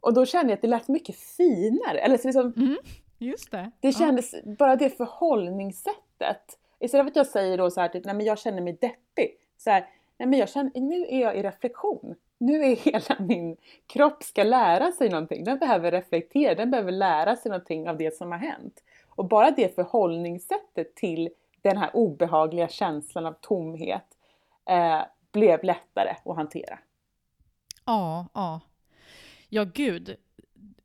[0.00, 1.98] Och då kände jag att det lät mycket finare.
[1.98, 2.76] Eller så liksom, mm,
[3.18, 3.70] just det.
[3.80, 4.40] Det kändes, ja.
[4.58, 6.58] bara det förhållningssättet.
[6.78, 9.36] Istället för att jag säger då så här, typ, nej men jag känner mig deppig.
[9.58, 9.86] Så här,
[10.18, 12.14] nej men jag känner, nu är jag i reflektion.
[12.38, 15.44] Nu är hela min kropp ska lära sig någonting.
[15.44, 18.82] Den behöver reflektera, den behöver lära sig någonting av det som har hänt.
[19.08, 21.30] Och bara det förhållningssättet till
[21.62, 24.16] den här obehagliga känslan av tomhet
[24.64, 25.00] eh,
[25.32, 26.78] blev lättare att hantera.
[27.84, 28.60] Ja, ja.
[29.50, 30.16] Ja, gud.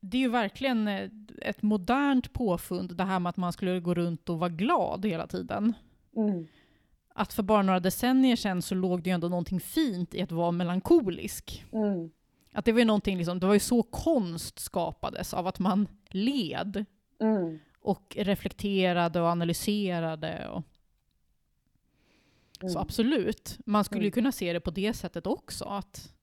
[0.00, 1.10] Det är ju verkligen eh,
[1.42, 5.26] ett modernt påfund, det här med att man skulle gå runt och vara glad hela
[5.26, 5.74] tiden.
[6.16, 6.46] Mm.
[7.08, 10.32] Att för bara några decennier sedan så låg det ju ändå någonting fint i att
[10.32, 11.64] vara melankolisk.
[11.72, 12.10] Mm.
[12.52, 15.88] Att det var ju någonting, liksom, det var ju så konst skapades, av att man
[16.10, 16.84] led.
[17.20, 17.58] Mm.
[17.80, 20.48] Och reflekterade och analyserade.
[20.48, 20.62] Och...
[22.60, 22.76] Så mm.
[22.76, 24.12] absolut, man skulle ju mm.
[24.12, 25.64] kunna se det på det sättet också.
[25.64, 26.15] Att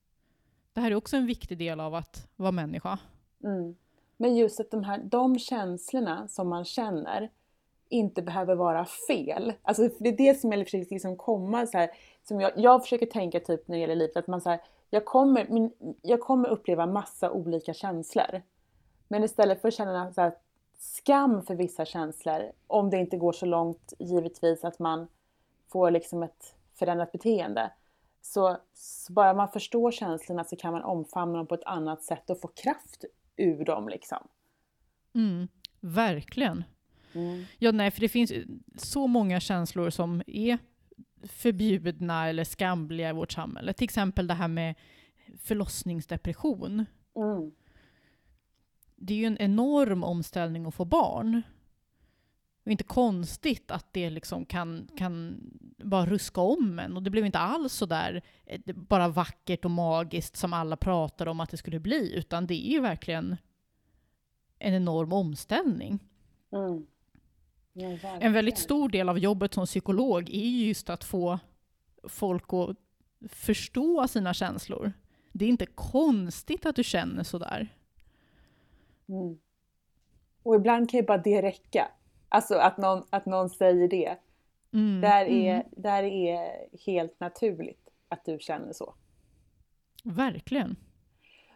[0.74, 2.98] det här är också en viktig del av att vara människa.
[3.44, 3.76] Mm.
[4.16, 7.30] Men just att de här de känslorna som man känner
[7.88, 9.52] inte behöver vara fel.
[9.62, 11.90] Alltså det är det som jag liksom försöker liksom komma så här,
[12.22, 14.60] som jag, jag försöker tänka typ när det gäller livet, att man så här,
[14.90, 18.42] jag kommer, min, jag kommer uppleva massa olika känslor.
[19.08, 20.32] Men istället för att känna så här,
[20.78, 25.08] skam för vissa känslor, om det inte går så långt givetvis att man
[25.68, 27.70] får liksom ett förändrat beteende,
[28.26, 28.58] så,
[29.08, 32.48] bara man förstår känslorna så kan man omfamna dem på ett annat sätt och få
[32.48, 33.04] kraft
[33.36, 34.28] ur dem liksom.
[35.14, 35.48] Mm,
[35.80, 36.64] verkligen.
[37.12, 37.44] Mm.
[37.58, 38.32] Ja, nej, för det finns
[38.76, 40.58] så många känslor som är
[41.22, 43.72] förbjudna eller skamliga i vårt samhälle.
[43.72, 44.74] Till exempel det här med
[45.38, 46.86] förlossningsdepression.
[47.16, 47.52] Mm.
[48.96, 51.42] Det är ju en enorm omställning att få barn.
[52.64, 55.40] Det är inte konstigt att det liksom kan, kan
[55.76, 56.96] bara ruska om en.
[56.96, 61.26] Och det blev inte alls så där eh, bara vackert och magiskt som alla pratar
[61.26, 63.36] om att det skulle bli, utan det är ju verkligen
[64.58, 65.98] en enorm omställning.
[66.52, 66.86] Mm.
[67.72, 71.38] Ja, en väldigt stor del av jobbet som psykolog är just att få
[72.08, 72.76] folk att
[73.28, 74.92] förstå sina känslor.
[75.32, 77.74] Det är inte konstigt att du känner sådär.
[79.08, 79.38] Mm.
[80.42, 81.88] Och ibland kan ju bara det räcka.
[82.34, 84.16] Alltså att någon, att någon säger det.
[84.72, 85.66] Mm, där, är, mm.
[85.70, 88.94] där är helt naturligt att du känner så.
[90.04, 90.76] Verkligen.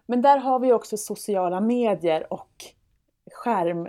[0.07, 2.65] Men där har vi också sociala medier och
[3.33, 3.89] skärm,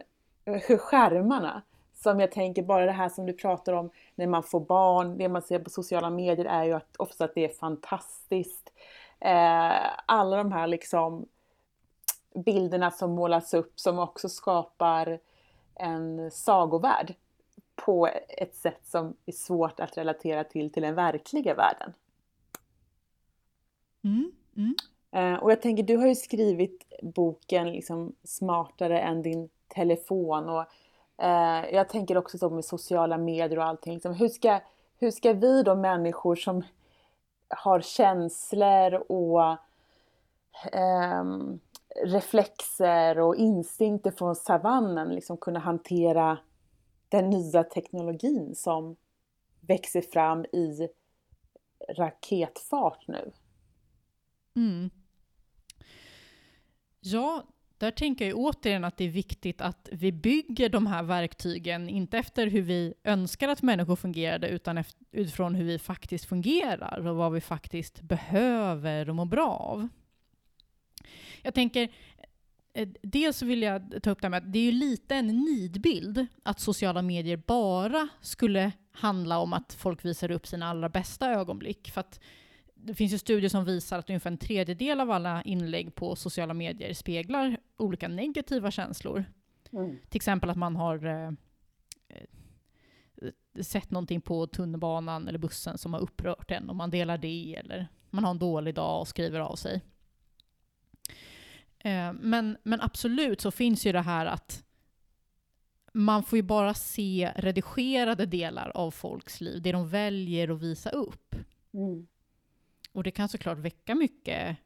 [0.79, 1.61] skärmarna.
[1.93, 5.29] Som jag tänker, bara det här som du pratar om när man får barn, det
[5.29, 8.71] man ser på sociala medier är ju att, ofta att det är fantastiskt.
[9.19, 11.25] Eh, alla de här liksom
[12.45, 15.19] bilderna som målas upp som också skapar
[15.79, 17.15] en sagovärld
[17.75, 21.93] på ett sätt som är svårt att relatera till, till den verkliga världen.
[24.03, 24.75] Mm, mm.
[25.11, 30.65] Eh, och jag tänker, du har ju skrivit boken liksom, Smartare än din telefon och
[31.17, 33.93] eh, jag tänker också så med sociala medier och allting.
[33.93, 34.59] Liksom, hur, ska,
[34.99, 36.63] hur ska vi då människor som
[37.47, 39.51] har känslor och
[40.73, 41.23] eh,
[42.05, 46.37] reflexer och instinkter från savannen liksom kunna hantera
[47.09, 48.95] den nya teknologin som
[49.61, 50.89] växer fram i
[51.97, 53.31] raketfart nu.
[54.55, 54.89] Mm.
[56.99, 57.43] Ja,
[57.77, 62.17] där tänker jag återigen att det är viktigt att vi bygger de här verktygen, inte
[62.17, 67.31] efter hur vi önskar att människor fungerade, utan utifrån hur vi faktiskt fungerar och vad
[67.31, 69.87] vi faktiskt behöver och mår bra av.
[71.41, 71.91] Jag tänker,
[72.73, 75.27] eh, dels vill jag ta upp det här med att det är ju lite en
[75.27, 81.31] nidbild att sociala medier bara skulle handla om att folk visar upp sina allra bästa
[81.31, 81.91] ögonblick.
[81.91, 82.19] För att
[82.73, 86.53] det finns ju studier som visar att ungefär en tredjedel av alla inlägg på sociala
[86.53, 89.25] medier speglar olika negativa känslor.
[89.71, 89.97] Mm.
[90.09, 91.31] Till exempel att man har eh,
[92.07, 97.55] eh, sett någonting på tunnelbanan eller bussen som har upprört en och man delar det,
[97.55, 99.81] eller man har en dålig dag och skriver av sig.
[101.79, 104.63] Eh, men, men absolut så finns ju det här att
[105.93, 110.89] man får ju bara se redigerade delar av folks liv, det de väljer att visa
[110.89, 111.35] upp.
[111.73, 112.07] Mm.
[112.91, 114.57] Och det kan såklart väcka mycket,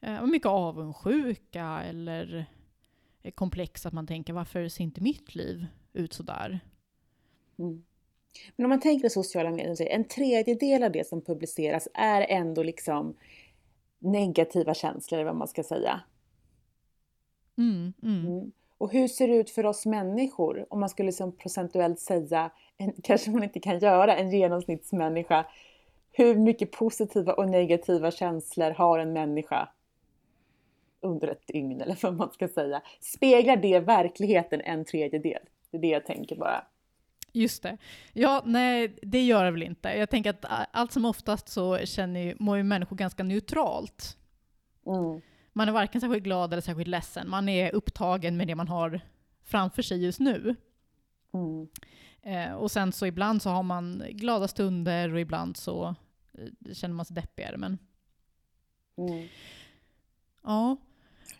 [0.00, 2.46] eh, mycket avundsjuka eller
[3.34, 6.60] komplex att man tänker varför ser inte mitt liv ut sådär?
[7.58, 7.84] Mm.
[8.56, 13.16] Men om man tänker sociala medier, en tredjedel av det som publiceras är ändå liksom
[13.98, 16.00] negativa känslor, vad man ska säga.
[17.58, 18.26] Mm, mm.
[18.26, 18.52] Mm.
[18.78, 20.66] Och hur ser det ut för oss människor?
[20.70, 25.46] Om man skulle liksom procentuellt säga, en, kanske man inte kan göra, en genomsnittsmänniska
[26.12, 29.68] hur mycket positiva och negativa känslor har en människa
[31.00, 32.82] under ett dygn eller vad man ska säga.
[33.00, 35.40] Speglar det verkligheten en tredjedel?
[35.70, 36.64] Det är det jag tänker bara.
[37.32, 37.78] Just det.
[38.12, 39.88] Ja, nej, det gör det väl inte.
[39.88, 44.16] Jag tänker att allt som oftast så känner, mår ju människor ganska neutralt.
[44.86, 45.20] Mm.
[45.52, 47.30] Man är varken särskilt glad eller särskilt ledsen.
[47.30, 49.00] Man är upptagen med det man har
[49.42, 50.56] framför sig just nu.
[51.32, 51.68] Mm.
[52.22, 55.94] Eh, och sen så ibland så har man glada stunder och ibland så
[56.32, 57.56] eh, känner man sig deppigare.
[57.56, 57.78] Men...
[58.96, 59.28] Mm.
[60.42, 60.76] Ja.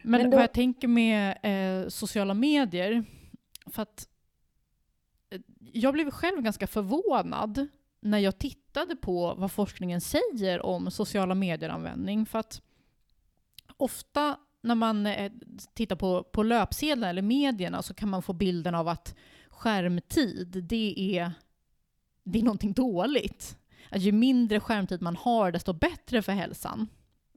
[0.03, 0.37] Men, men då...
[0.37, 3.05] vad jag tänker med eh, sociala medier,
[3.67, 4.09] för att
[5.31, 5.41] eh,
[5.73, 7.69] jag blev själv ganska förvånad
[8.01, 12.27] när jag tittade på vad forskningen säger om sociala medier-användning.
[12.27, 12.63] För att
[13.83, 15.33] ofta när man eh,
[15.75, 19.15] tittar på, på löpsedlar eller medierna så kan man få bilden av att
[19.51, 21.33] skärmtid, det är,
[22.25, 23.59] det är någonting dåligt.
[23.91, 26.89] Att ju mindre skärmtid man har, desto bättre för hälsan.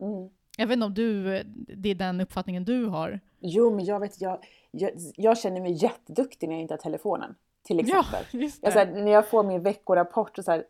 [0.01, 0.29] Mm.
[0.57, 1.43] Jag vet inte om du,
[1.77, 3.19] det är den uppfattningen du har?
[3.39, 7.35] Jo, men jag vet, jag, jag, jag känner mig jätteduktig när jag inte har telefonen.
[7.63, 8.25] Till exempel.
[8.31, 8.49] Ja.
[8.61, 10.63] Jag, här, när jag får min veckorapport och så här,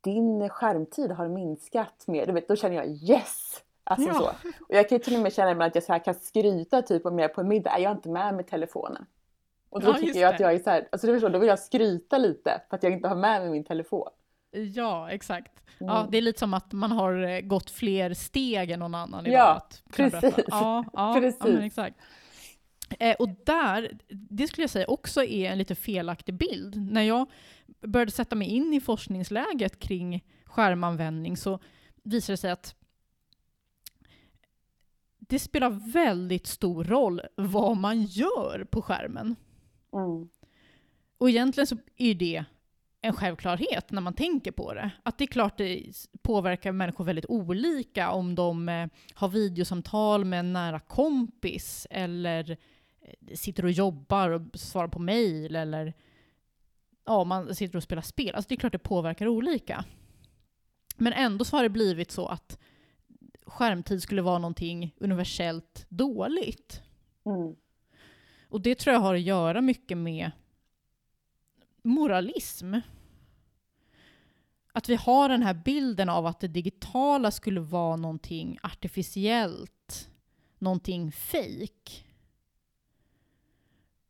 [0.00, 3.62] din skärmtid har minskat med, du vet, då känner jag yes!
[3.84, 4.14] Alltså ja.
[4.14, 4.48] så.
[4.68, 7.18] Och jag kan till och med känna att jag så här kan skryta typ om
[7.18, 9.06] jag är på en middag, är jag inte med med telefonen.
[9.70, 11.48] Och då ja, tycker jag att jag är så här, alltså du förstår, då vill
[11.48, 14.08] jag skryta lite för att jag inte har med mig min telefon.
[14.50, 15.52] Ja, exakt.
[15.80, 15.94] Mm.
[15.94, 19.26] Ja, det är lite som att man har eh, gått fler steg än någon annan
[19.26, 19.38] idag.
[19.38, 20.34] Ja, precis.
[20.46, 21.40] Ja, ja, precis.
[21.44, 21.96] Ja, exakt.
[22.98, 26.92] Eh, och där, det skulle jag säga också är en lite felaktig bild.
[26.92, 27.30] När jag
[27.80, 31.58] började sätta mig in i forskningsläget kring skärmanvändning så
[32.02, 32.74] visade det sig att
[35.32, 39.36] det spelar väldigt stor roll vad man gör på skärmen.
[39.92, 40.28] Mm.
[41.18, 42.44] Och egentligen så är det
[43.00, 44.90] en självklarhet när man tänker på det.
[45.02, 50.38] Att det är klart det påverkar människor väldigt olika om de eh, har videosamtal med
[50.38, 52.50] en nära kompis eller
[53.00, 55.94] eh, sitter och jobbar och svarar på mail eller
[57.06, 58.34] ja, man sitter och spelar spel.
[58.34, 59.84] Alltså det är klart det påverkar olika.
[60.96, 62.58] Men ändå så har det blivit så att
[63.52, 66.82] skärmtid skulle vara någonting universellt dåligt.
[67.24, 67.56] Mm.
[68.48, 70.30] Och det tror jag har att göra mycket med
[71.82, 72.74] moralism.
[74.72, 80.10] Att vi har den här bilden av att det digitala skulle vara någonting artificiellt,
[80.58, 82.04] någonting fake.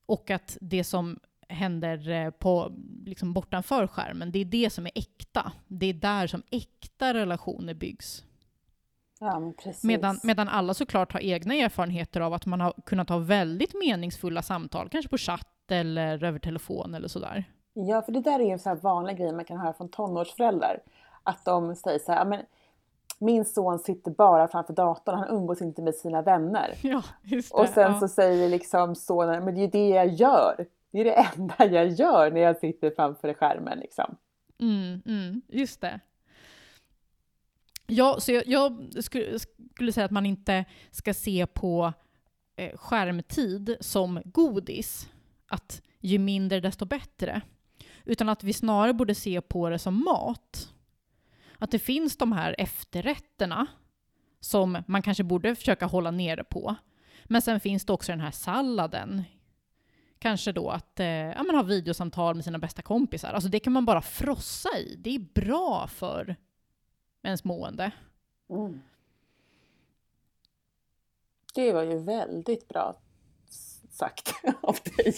[0.07, 1.19] Och att det som
[1.49, 2.73] händer eh, på,
[3.05, 5.53] liksom bortanför skärmen, det är det som är äkta.
[5.69, 8.25] Det är där som äkta relationer byggs.
[9.23, 9.53] Ja.
[9.83, 14.43] Medan, medan alla såklart har egna erfarenheter av att man har kunnat ha väldigt meningsfulla
[14.43, 17.45] samtal, kanske på chatt eller över telefon eller sådär.
[17.73, 19.89] Ja, för det där är ju en sån här vanlig grej man kan höra från
[19.89, 20.83] tonårsföräldrar.
[21.23, 22.41] Att de säger så här, men
[23.19, 26.75] min son sitter bara framför datorn, han umgås inte med sina vänner.
[26.83, 27.51] Ja, det.
[27.53, 28.01] Och sen ja.
[28.01, 30.67] så säger liksom sonen, men det är ju det jag gör.
[30.91, 34.17] Det är det enda jag gör när jag sitter framför skärmen liksom.
[34.61, 36.01] Mm, mm, just det.
[37.93, 39.39] Ja, så jag, jag skulle,
[39.75, 41.93] skulle säga att man inte ska se på
[42.57, 45.09] eh, skärmtid som godis.
[45.49, 47.41] Att ju mindre desto bättre.
[48.05, 50.73] Utan att vi snarare borde se på det som mat.
[51.59, 53.67] Att det finns de här efterrätterna
[54.41, 56.75] som man kanske borde försöka hålla nere på.
[57.25, 59.23] Men sen finns det också den här salladen.
[60.19, 63.33] Kanske då att eh, ja, man har videosamtal med sina bästa kompisar.
[63.33, 64.97] Alltså det kan man bara frossa i.
[64.99, 66.37] Det är bra för
[67.23, 67.91] ens mående.
[68.51, 68.83] Mm.
[71.55, 72.95] Det var ju väldigt bra
[73.91, 75.15] sagt av dig.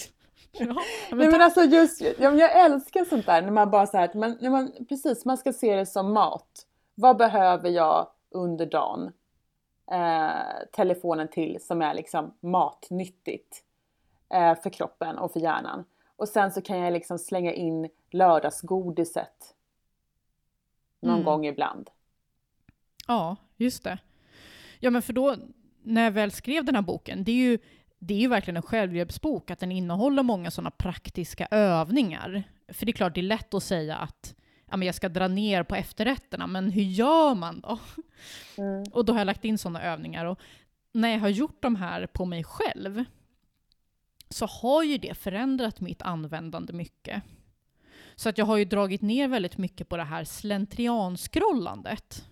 [0.51, 0.75] Ja,
[1.11, 4.13] Nej men alltså just, ja, men jag älskar sånt där när man bara så här,
[4.13, 6.67] man, när man, precis, man ska se det som mat.
[6.95, 9.11] Vad behöver jag under dagen?
[9.91, 13.63] Eh, telefonen till som är liksom matnyttigt
[14.29, 15.85] eh, för kroppen och för hjärnan.
[16.15, 19.55] Och sen så kan jag liksom slänga in lördagsgodiset
[20.99, 21.25] någon Mm.
[21.25, 21.89] gång ibland.
[23.05, 23.97] Ja, just det.
[24.79, 25.35] Ja, men för då,
[25.83, 27.57] när jag väl skrev den här boken, det är ju,
[27.99, 32.43] det är ju verkligen en självhjälpsbok, att den innehåller många sådana praktiska övningar.
[32.67, 34.35] För det är klart, det är lätt att säga att
[34.69, 37.79] ja, men jag ska dra ner på efterrätterna, men hur gör man då?
[38.57, 38.83] Mm.
[38.91, 40.25] Och då har jag lagt in sådana övningar.
[40.25, 40.39] Och
[40.91, 43.03] när jag har gjort de här på mig själv,
[44.29, 47.23] så har ju det förändrat mitt användande mycket.
[48.15, 52.25] Så att jag har ju dragit ner väldigt mycket på det här slentrianscrollandet.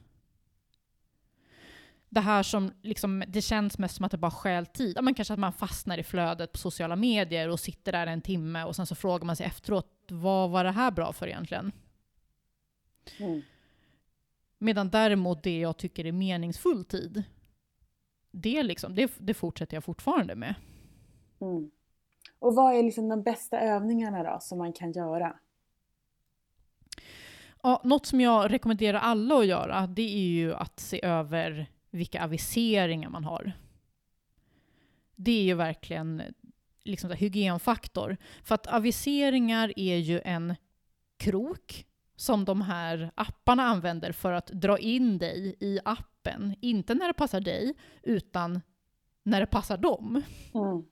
[2.14, 4.93] Det här som liksom, det känns mest som att det bara stjäl tid.
[4.95, 8.22] Ja, men kanske att man fastnar i flödet på sociala medier och sitter där en
[8.22, 11.72] timme och sen så frågar man sig efteråt, vad var det här bra för egentligen?
[13.20, 13.41] Mm.
[14.57, 17.24] Medan däremot det jag tycker är meningsfull tid,
[18.32, 20.55] det, liksom, det, det fortsätter jag fortfarande med.
[21.41, 21.72] Mm.
[22.39, 25.36] Och vad är liksom de bästa övningarna då som man kan göra?
[27.64, 32.24] Ja, något som jag rekommenderar alla att göra, det är ju att se över vilka
[32.24, 33.54] aviseringar man har.
[35.16, 36.22] Det är ju verkligen
[36.84, 38.18] liksom en hygienfaktor.
[38.44, 40.56] För att aviseringar är ju en
[41.18, 41.86] krok
[42.16, 46.56] som de här apparna använder för att dra in dig i appen.
[46.62, 47.74] Inte när det passar dig,
[48.04, 48.62] utan
[49.24, 50.22] när det passar dem.
[50.54, 50.84] Mm.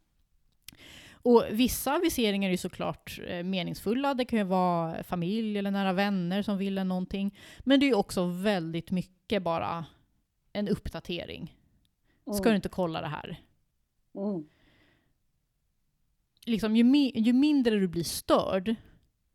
[1.24, 4.14] Och vissa aviseringar är ju såklart eh, meningsfulla.
[4.14, 7.38] Det kan ju vara familj eller nära vänner som vill en någonting.
[7.60, 9.86] Men det är ju också väldigt mycket bara
[10.54, 11.58] en uppdatering.
[12.34, 13.42] Ska du inte kolla det här?
[14.16, 14.48] Mm.
[16.46, 18.76] Liksom, ju, mi- ju mindre du blir störd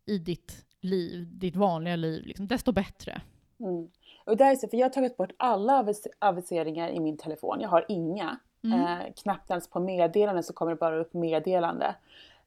[0.07, 3.21] i ditt liv, ditt vanliga liv, liksom, desto bättre.
[3.61, 3.89] Mm.
[4.25, 7.61] Och där är så, för jag har tagit bort alla avis- aviseringar i min telefon.
[7.61, 8.39] Jag har inga.
[8.64, 8.81] Mm.
[8.81, 11.95] Eh, knappt ens på meddelanden så kommer det bara upp meddelande.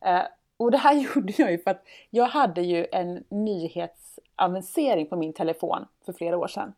[0.01, 0.22] Eh,
[0.57, 5.34] och det här gjorde jag ju för att jag hade ju en nyhetsavisering på min
[5.34, 6.74] telefon för flera år sedan.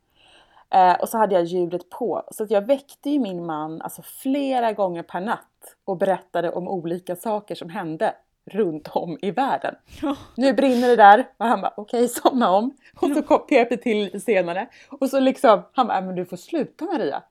[0.72, 2.24] Eh, och så hade jag ljudet på.
[2.32, 6.68] Så att jag väckte ju min man alltså, flera gånger per natt och berättade om
[6.68, 8.14] olika saker som hände
[8.46, 9.76] runt om i världen.
[10.02, 10.16] Ja.
[10.38, 11.28] Nu brinner det där.
[11.38, 12.74] Och han bara okej, somna om.
[13.02, 14.68] Och så kom pep det till lite senare.
[14.90, 17.24] Och så liksom, han bara, "Äh, men du får sluta Maria.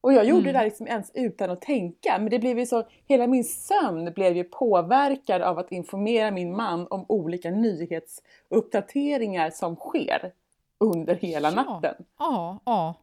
[0.00, 0.52] Och jag gjorde Mm.
[0.52, 2.18] det där liksom ens utan att tänka.
[2.18, 6.56] Men det blev ju så, hela min sömn blev ju påverkad av att informera min
[6.56, 10.32] man om olika nyhetsuppdateringar som sker
[10.78, 11.54] under hela Ja.
[11.54, 11.94] natten.
[12.18, 12.94] Ja, ja.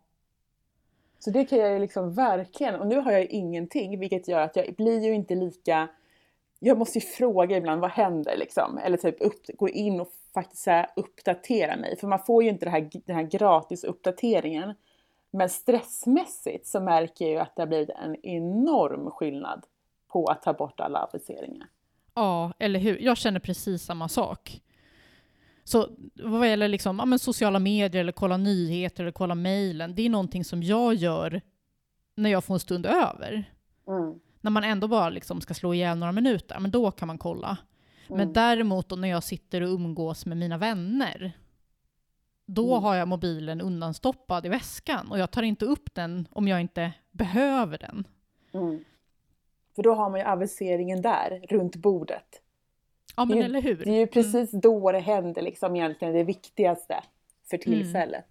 [1.20, 4.56] Så det kan jag ju liksom verkligen, och nu har jag ingenting vilket gör att
[4.56, 5.88] jag blir ju inte lika
[6.64, 8.78] jag måste ju fråga ibland, vad händer liksom?
[8.78, 11.98] Eller typ upp, gå in och faktiskt så här, uppdatera mig.
[11.98, 14.74] För man får ju inte det här, den här gratis uppdateringen.
[15.32, 19.66] Men stressmässigt så märker jag ju att det har blivit en enorm skillnad
[20.08, 21.68] på att ta bort alla aviseringar.
[22.14, 23.00] Ja, eller hur?
[23.00, 24.62] Jag känner precis samma sak.
[25.64, 25.88] Så
[26.24, 30.10] vad gäller liksom, ja, men sociala medier, eller kolla nyheter, eller kolla mejlen, det är
[30.10, 31.42] någonting som jag gör
[32.16, 33.54] när jag får en stund över.
[33.88, 34.20] Mm.
[34.42, 37.58] När man ändå bara liksom ska slå ihjäl några minuter, men då kan man kolla.
[38.08, 38.34] Men Mm.
[38.34, 41.32] däremot då när jag sitter och umgås med mina vänner,
[42.46, 42.84] då Mm.
[42.84, 46.94] har jag mobilen undanstoppad i väskan och jag tar inte upp den om jag inte
[47.12, 48.08] behöver den.
[48.54, 48.84] Mm.
[49.76, 52.42] För då har man ju aviseringen där, runt bordet.
[53.16, 53.76] Ja men Det är- eller hur?
[53.76, 57.04] Det är ju precis då det händer liksom egentligen det viktigaste
[57.50, 58.26] för tillfället.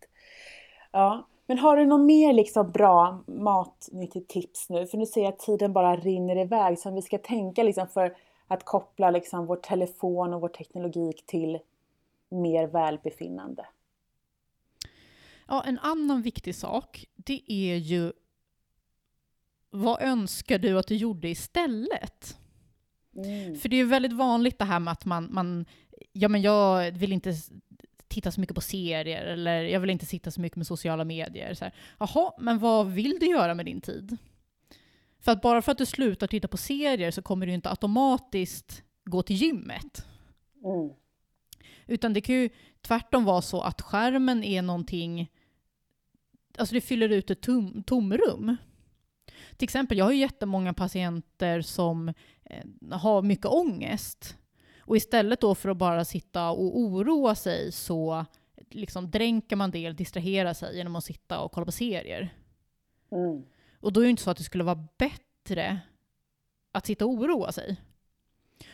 [0.93, 4.87] Ja, men har du något mer liksom bra matnyttigt tips nu?
[4.87, 8.17] För nu ser jag att tiden bara rinner iväg som vi ska tänka liksom för
[8.47, 11.59] att koppla liksom vår telefon och vår teknologi till
[12.29, 13.67] mer välbefinnande.
[15.49, 18.13] Ja, en annan viktig sak, det är ju
[19.71, 22.37] vad önskar du att du gjorde istället?
[23.17, 23.57] Mm.
[23.57, 25.67] För det är ju väldigt vanligt det här med att man, man
[26.13, 27.35] ja men jag vill inte
[28.09, 31.55] titta så mycket på serier eller jag vill inte sitta så mycket med sociala medier.
[31.55, 34.17] Så här, Jaha, men vad vill du göra med din tid?
[35.21, 38.83] För att bara för att du slutar titta på serier så kommer du inte automatiskt
[39.05, 40.07] gå till gymmet.
[40.65, 40.91] Mm.
[41.87, 42.49] Utan det kan ju
[42.81, 45.31] tvärtom vara så att skärmen är någonting,
[46.59, 48.57] alltså det fyller ut ett tom, tomrum.
[49.57, 52.09] Till exempel, jag har ju jättemånga patienter som
[52.45, 54.37] eh, har mycket ångest.
[54.81, 58.25] Och istället då för att bara sitta och oroa sig så
[58.71, 62.35] liksom dränker man det, eller distraherar sig genom att sitta och kolla på serier.
[63.13, 63.43] Mm.
[63.81, 65.81] Och då är det inte så att det skulle vara bättre
[66.73, 67.77] att sitta och oroa sig.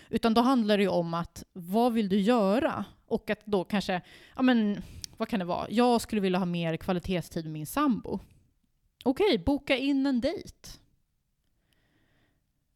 [0.08, 2.84] Utan då handlar det ju om att vad vill du göra?
[3.06, 4.00] Och att då kanske,
[4.36, 4.82] ja men
[5.16, 5.66] vad kan det vara?
[5.70, 8.18] Jag skulle vilja ha mer kvalitetstid med min sambo.
[9.06, 10.68] Okej, boka in en dejt.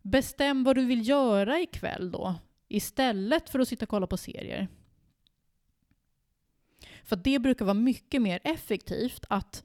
[0.03, 2.35] Bestäm vad du vill göra ikväll då,
[2.69, 4.69] istället för att sitta och kolla på serier.
[7.05, 9.65] För det brukar vara mycket mer effektivt att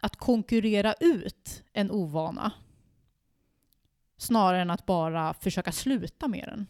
[0.00, 2.52] att konkurrera ut en ovana
[4.16, 6.66] snarare än att bara försöka sluta med den.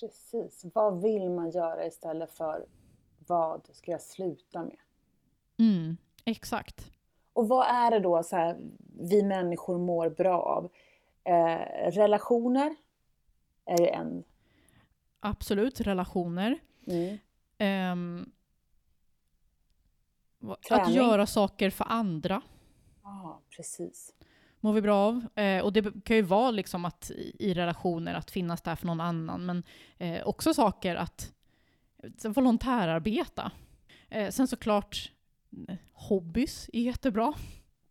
[0.00, 0.64] Precis.
[0.74, 2.66] Vad vill man göra istället för
[3.26, 4.78] vad ska jag sluta med?
[5.58, 6.92] Mm, exakt.
[7.32, 8.56] Och vad är det då så här,
[9.00, 10.70] vi människor mår bra av?
[11.24, 12.76] Eh, relationer
[13.64, 14.24] är ju en.
[15.20, 16.58] Absolut, relationer.
[16.86, 18.30] Mm.
[20.38, 22.42] Va- att göra saker för andra
[23.02, 24.14] Ja, precis.
[24.60, 25.26] mår vi bra av.
[25.38, 29.00] Eh, och det kan ju vara liksom att i, relationer att finnas där för någon
[29.00, 29.46] annan.
[29.46, 29.62] Men
[29.98, 31.32] eh, också saker att
[32.24, 33.50] eh, volontärarbeta.
[34.08, 35.12] Eh, sen såklart
[35.92, 37.32] hobbys är jättebra.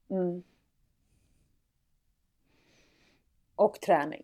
[0.10, 0.44] Mm.
[3.56, 4.24] Och träning.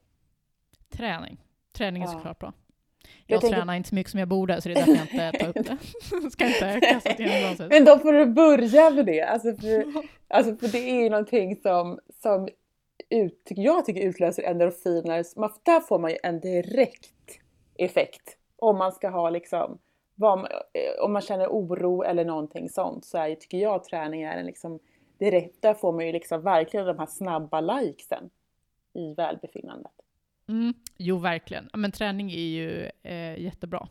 [0.90, 1.38] Träning.
[1.74, 2.12] Träning är Ja.
[2.14, 2.54] såklart bra.
[3.26, 5.28] Jag Jag, tänker- tränar inte så mycket som jag borde, så det är därför jag
[5.36, 5.68] inte tar upp
[6.22, 6.30] det.
[6.32, 7.68] Ska inte kasta.
[7.68, 9.22] Men då får du börja med det.
[9.22, 9.86] Alltså för,
[10.28, 12.50] alltså för det är ju någonting som, som
[13.10, 15.26] ut, tycker jag tycker utlöser endorfiner.
[15.66, 17.40] Där får man ju en direkt
[17.76, 18.38] effekt.
[18.56, 19.78] Om man ska ha liksom,
[20.20, 24.38] vad, eh, om man känner oro eller någonting sånt så är, tycker jag träning är
[24.38, 24.80] en liksom
[25.18, 28.30] direkt, där får man ju liksom verkligen de här snabba likesen
[28.93, 29.91] i välbefinnandet.
[30.47, 31.70] Mm, jo, verkligen.
[31.74, 33.88] Men träning är ju eh, jättebra.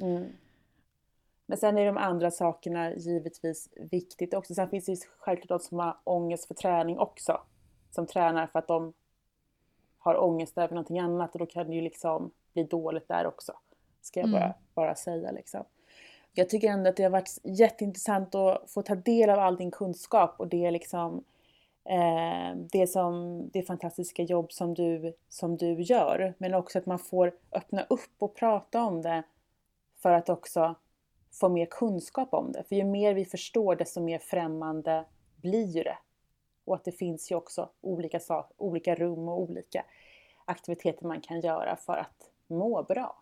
[0.00, 0.32] Mm.
[1.46, 4.54] Men sen är de andra sakerna givetvis viktigt också.
[4.54, 7.40] Sen finns det ju självklart de som har ångest för träning också.
[7.90, 8.92] Som tränar för att de
[9.98, 13.52] har ångest över någonting annat och då kan det ju liksom bli dåligt där också.
[14.00, 14.40] Ska jag Mm.
[14.40, 15.64] bara, bara säga liksom.
[16.32, 19.70] Jag tycker ändå att det har varit jätteintressant att få ta del av all din
[19.70, 21.24] kunskap och det är liksom
[21.84, 26.34] eh, det, som, det fantastiska jobb som du, som du gör.
[26.38, 29.22] Men också att man får öppna upp och prata om det
[30.02, 30.74] för att också
[31.32, 32.64] få mer kunskap om det.
[32.68, 35.04] För ju mer vi förstår desto mer främmande
[35.36, 35.98] blir det.
[36.64, 38.20] Och att det finns ju också olika,
[38.56, 39.84] olika rum och olika
[40.44, 43.19] aktiviteter man kan göra för att må bra.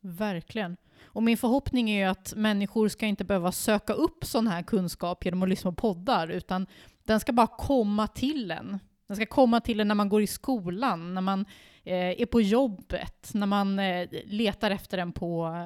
[0.00, 0.76] Verkligen.
[1.04, 5.24] Och min förhoppning är ju att människor ska inte behöva söka upp sån här kunskap
[5.24, 6.66] genom att lyssna på poddar, utan
[7.04, 8.78] den ska bara komma till en.
[9.06, 11.40] Den ska komma till en när man går i skolan, när man
[11.84, 15.56] eh, är på jobbet, när man eh, letar efter den på,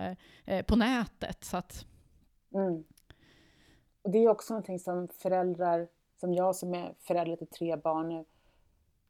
[0.45, 1.45] eh, på nätet.
[1.45, 1.87] Så att,
[2.55, 2.85] Mm.
[4.03, 5.89] Och det är också någonting som föräldrar,
[6.21, 8.25] som jag som är förälder till tre barn nu,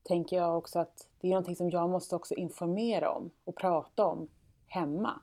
[0.03, 4.05] tänker jag också att det är någonting som jag måste också informera om och prata
[4.05, 4.29] om
[4.71, 5.21] hemma.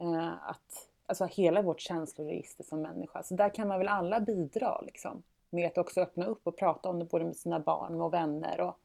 [0.00, 3.22] Eh, att, alltså hela vårt känsloregister som människa.
[3.22, 6.88] Så där kan man väl alla bidra liksom, med att också öppna upp och prata
[6.88, 8.78] om det både med sina barn och vänner och,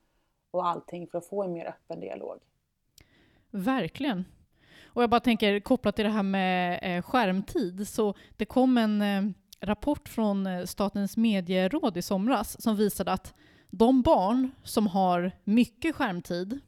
[0.52, 2.40] och allting för att få en mer öppen dialog.
[3.52, 4.26] Verkligen.
[4.86, 9.02] Och jag bara tänker kopplat till det här med eh, skärmtid, så det kom en
[9.02, 9.24] eh,
[9.60, 13.34] rapport från eh, Statens medieråd i somras som visade att
[13.70, 16.60] de barn som har mycket skärmtid,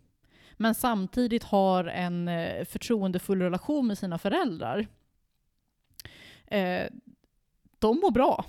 [0.62, 4.88] men samtidigt har en eh, förtroendefull relation med sina föräldrar,
[6.48, 6.88] eh,
[7.80, 8.46] de mår bra.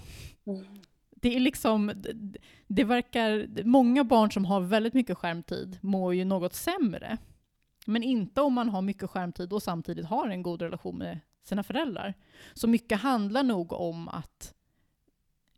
[1.10, 1.92] det är liksom,
[2.66, 7.18] det verkar, många barn som har väldigt mycket skärmtid mår ju något sämre.
[7.86, 11.62] Men inte om man har mycket skärmtid och samtidigt har en god relation med sina
[11.62, 12.14] föräldrar.
[12.54, 14.54] Så mycket handlar nog om att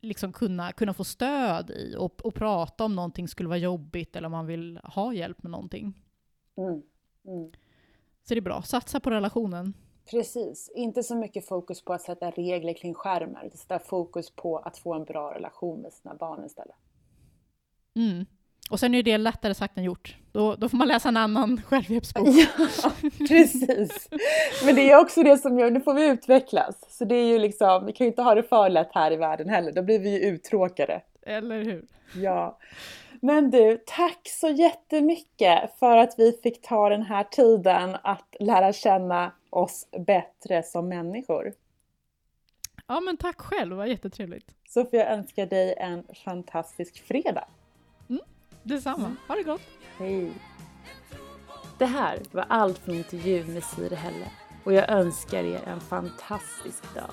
[0.00, 4.26] liksom kunna, kunna få stöd i och, och prata om någonting skulle vara jobbigt eller
[4.26, 5.94] om man vill ha hjälp med någonting.
[6.56, 6.82] Mm.
[7.26, 7.52] Mm.
[8.24, 9.74] Så det är bra, satsa på relationen.
[10.10, 14.58] Precis, inte så mycket fokus på att sätta regler kring skärmar, utan sätta fokus på
[14.58, 16.76] att få en bra relation med sina barn istället.
[17.94, 18.26] Mm.
[18.70, 20.16] Och sen är det lättare sagt än gjort.
[20.32, 22.28] Då, då får man läsa en annan självhjälpsbok.
[22.28, 22.90] Ja,
[23.28, 24.08] precis.
[24.64, 26.98] Men det är också det som gör, nu får vi utvecklas.
[26.98, 29.16] Så det är ju liksom, vi kan ju inte ha det för lätt här i
[29.16, 31.02] världen heller, då blir vi ju uttråkade.
[31.22, 31.84] Eller hur?
[32.14, 32.58] Ja.
[33.24, 38.72] Men du, tack så jättemycket för att vi fick ta den här tiden att lära
[38.72, 41.52] känna oss bättre som människor.
[42.86, 44.54] Ja, men tack själv, det var jättetrevligt.
[44.68, 47.48] Så får jag önska dig en fantastisk fredag.
[48.08, 48.22] Mm,
[48.62, 49.62] detsamma, ha det gott!
[49.98, 50.32] Hej!
[51.78, 54.30] Det här var allt från intervjun med Siri Helle
[54.64, 57.10] och jag önskar er en fantastisk dag.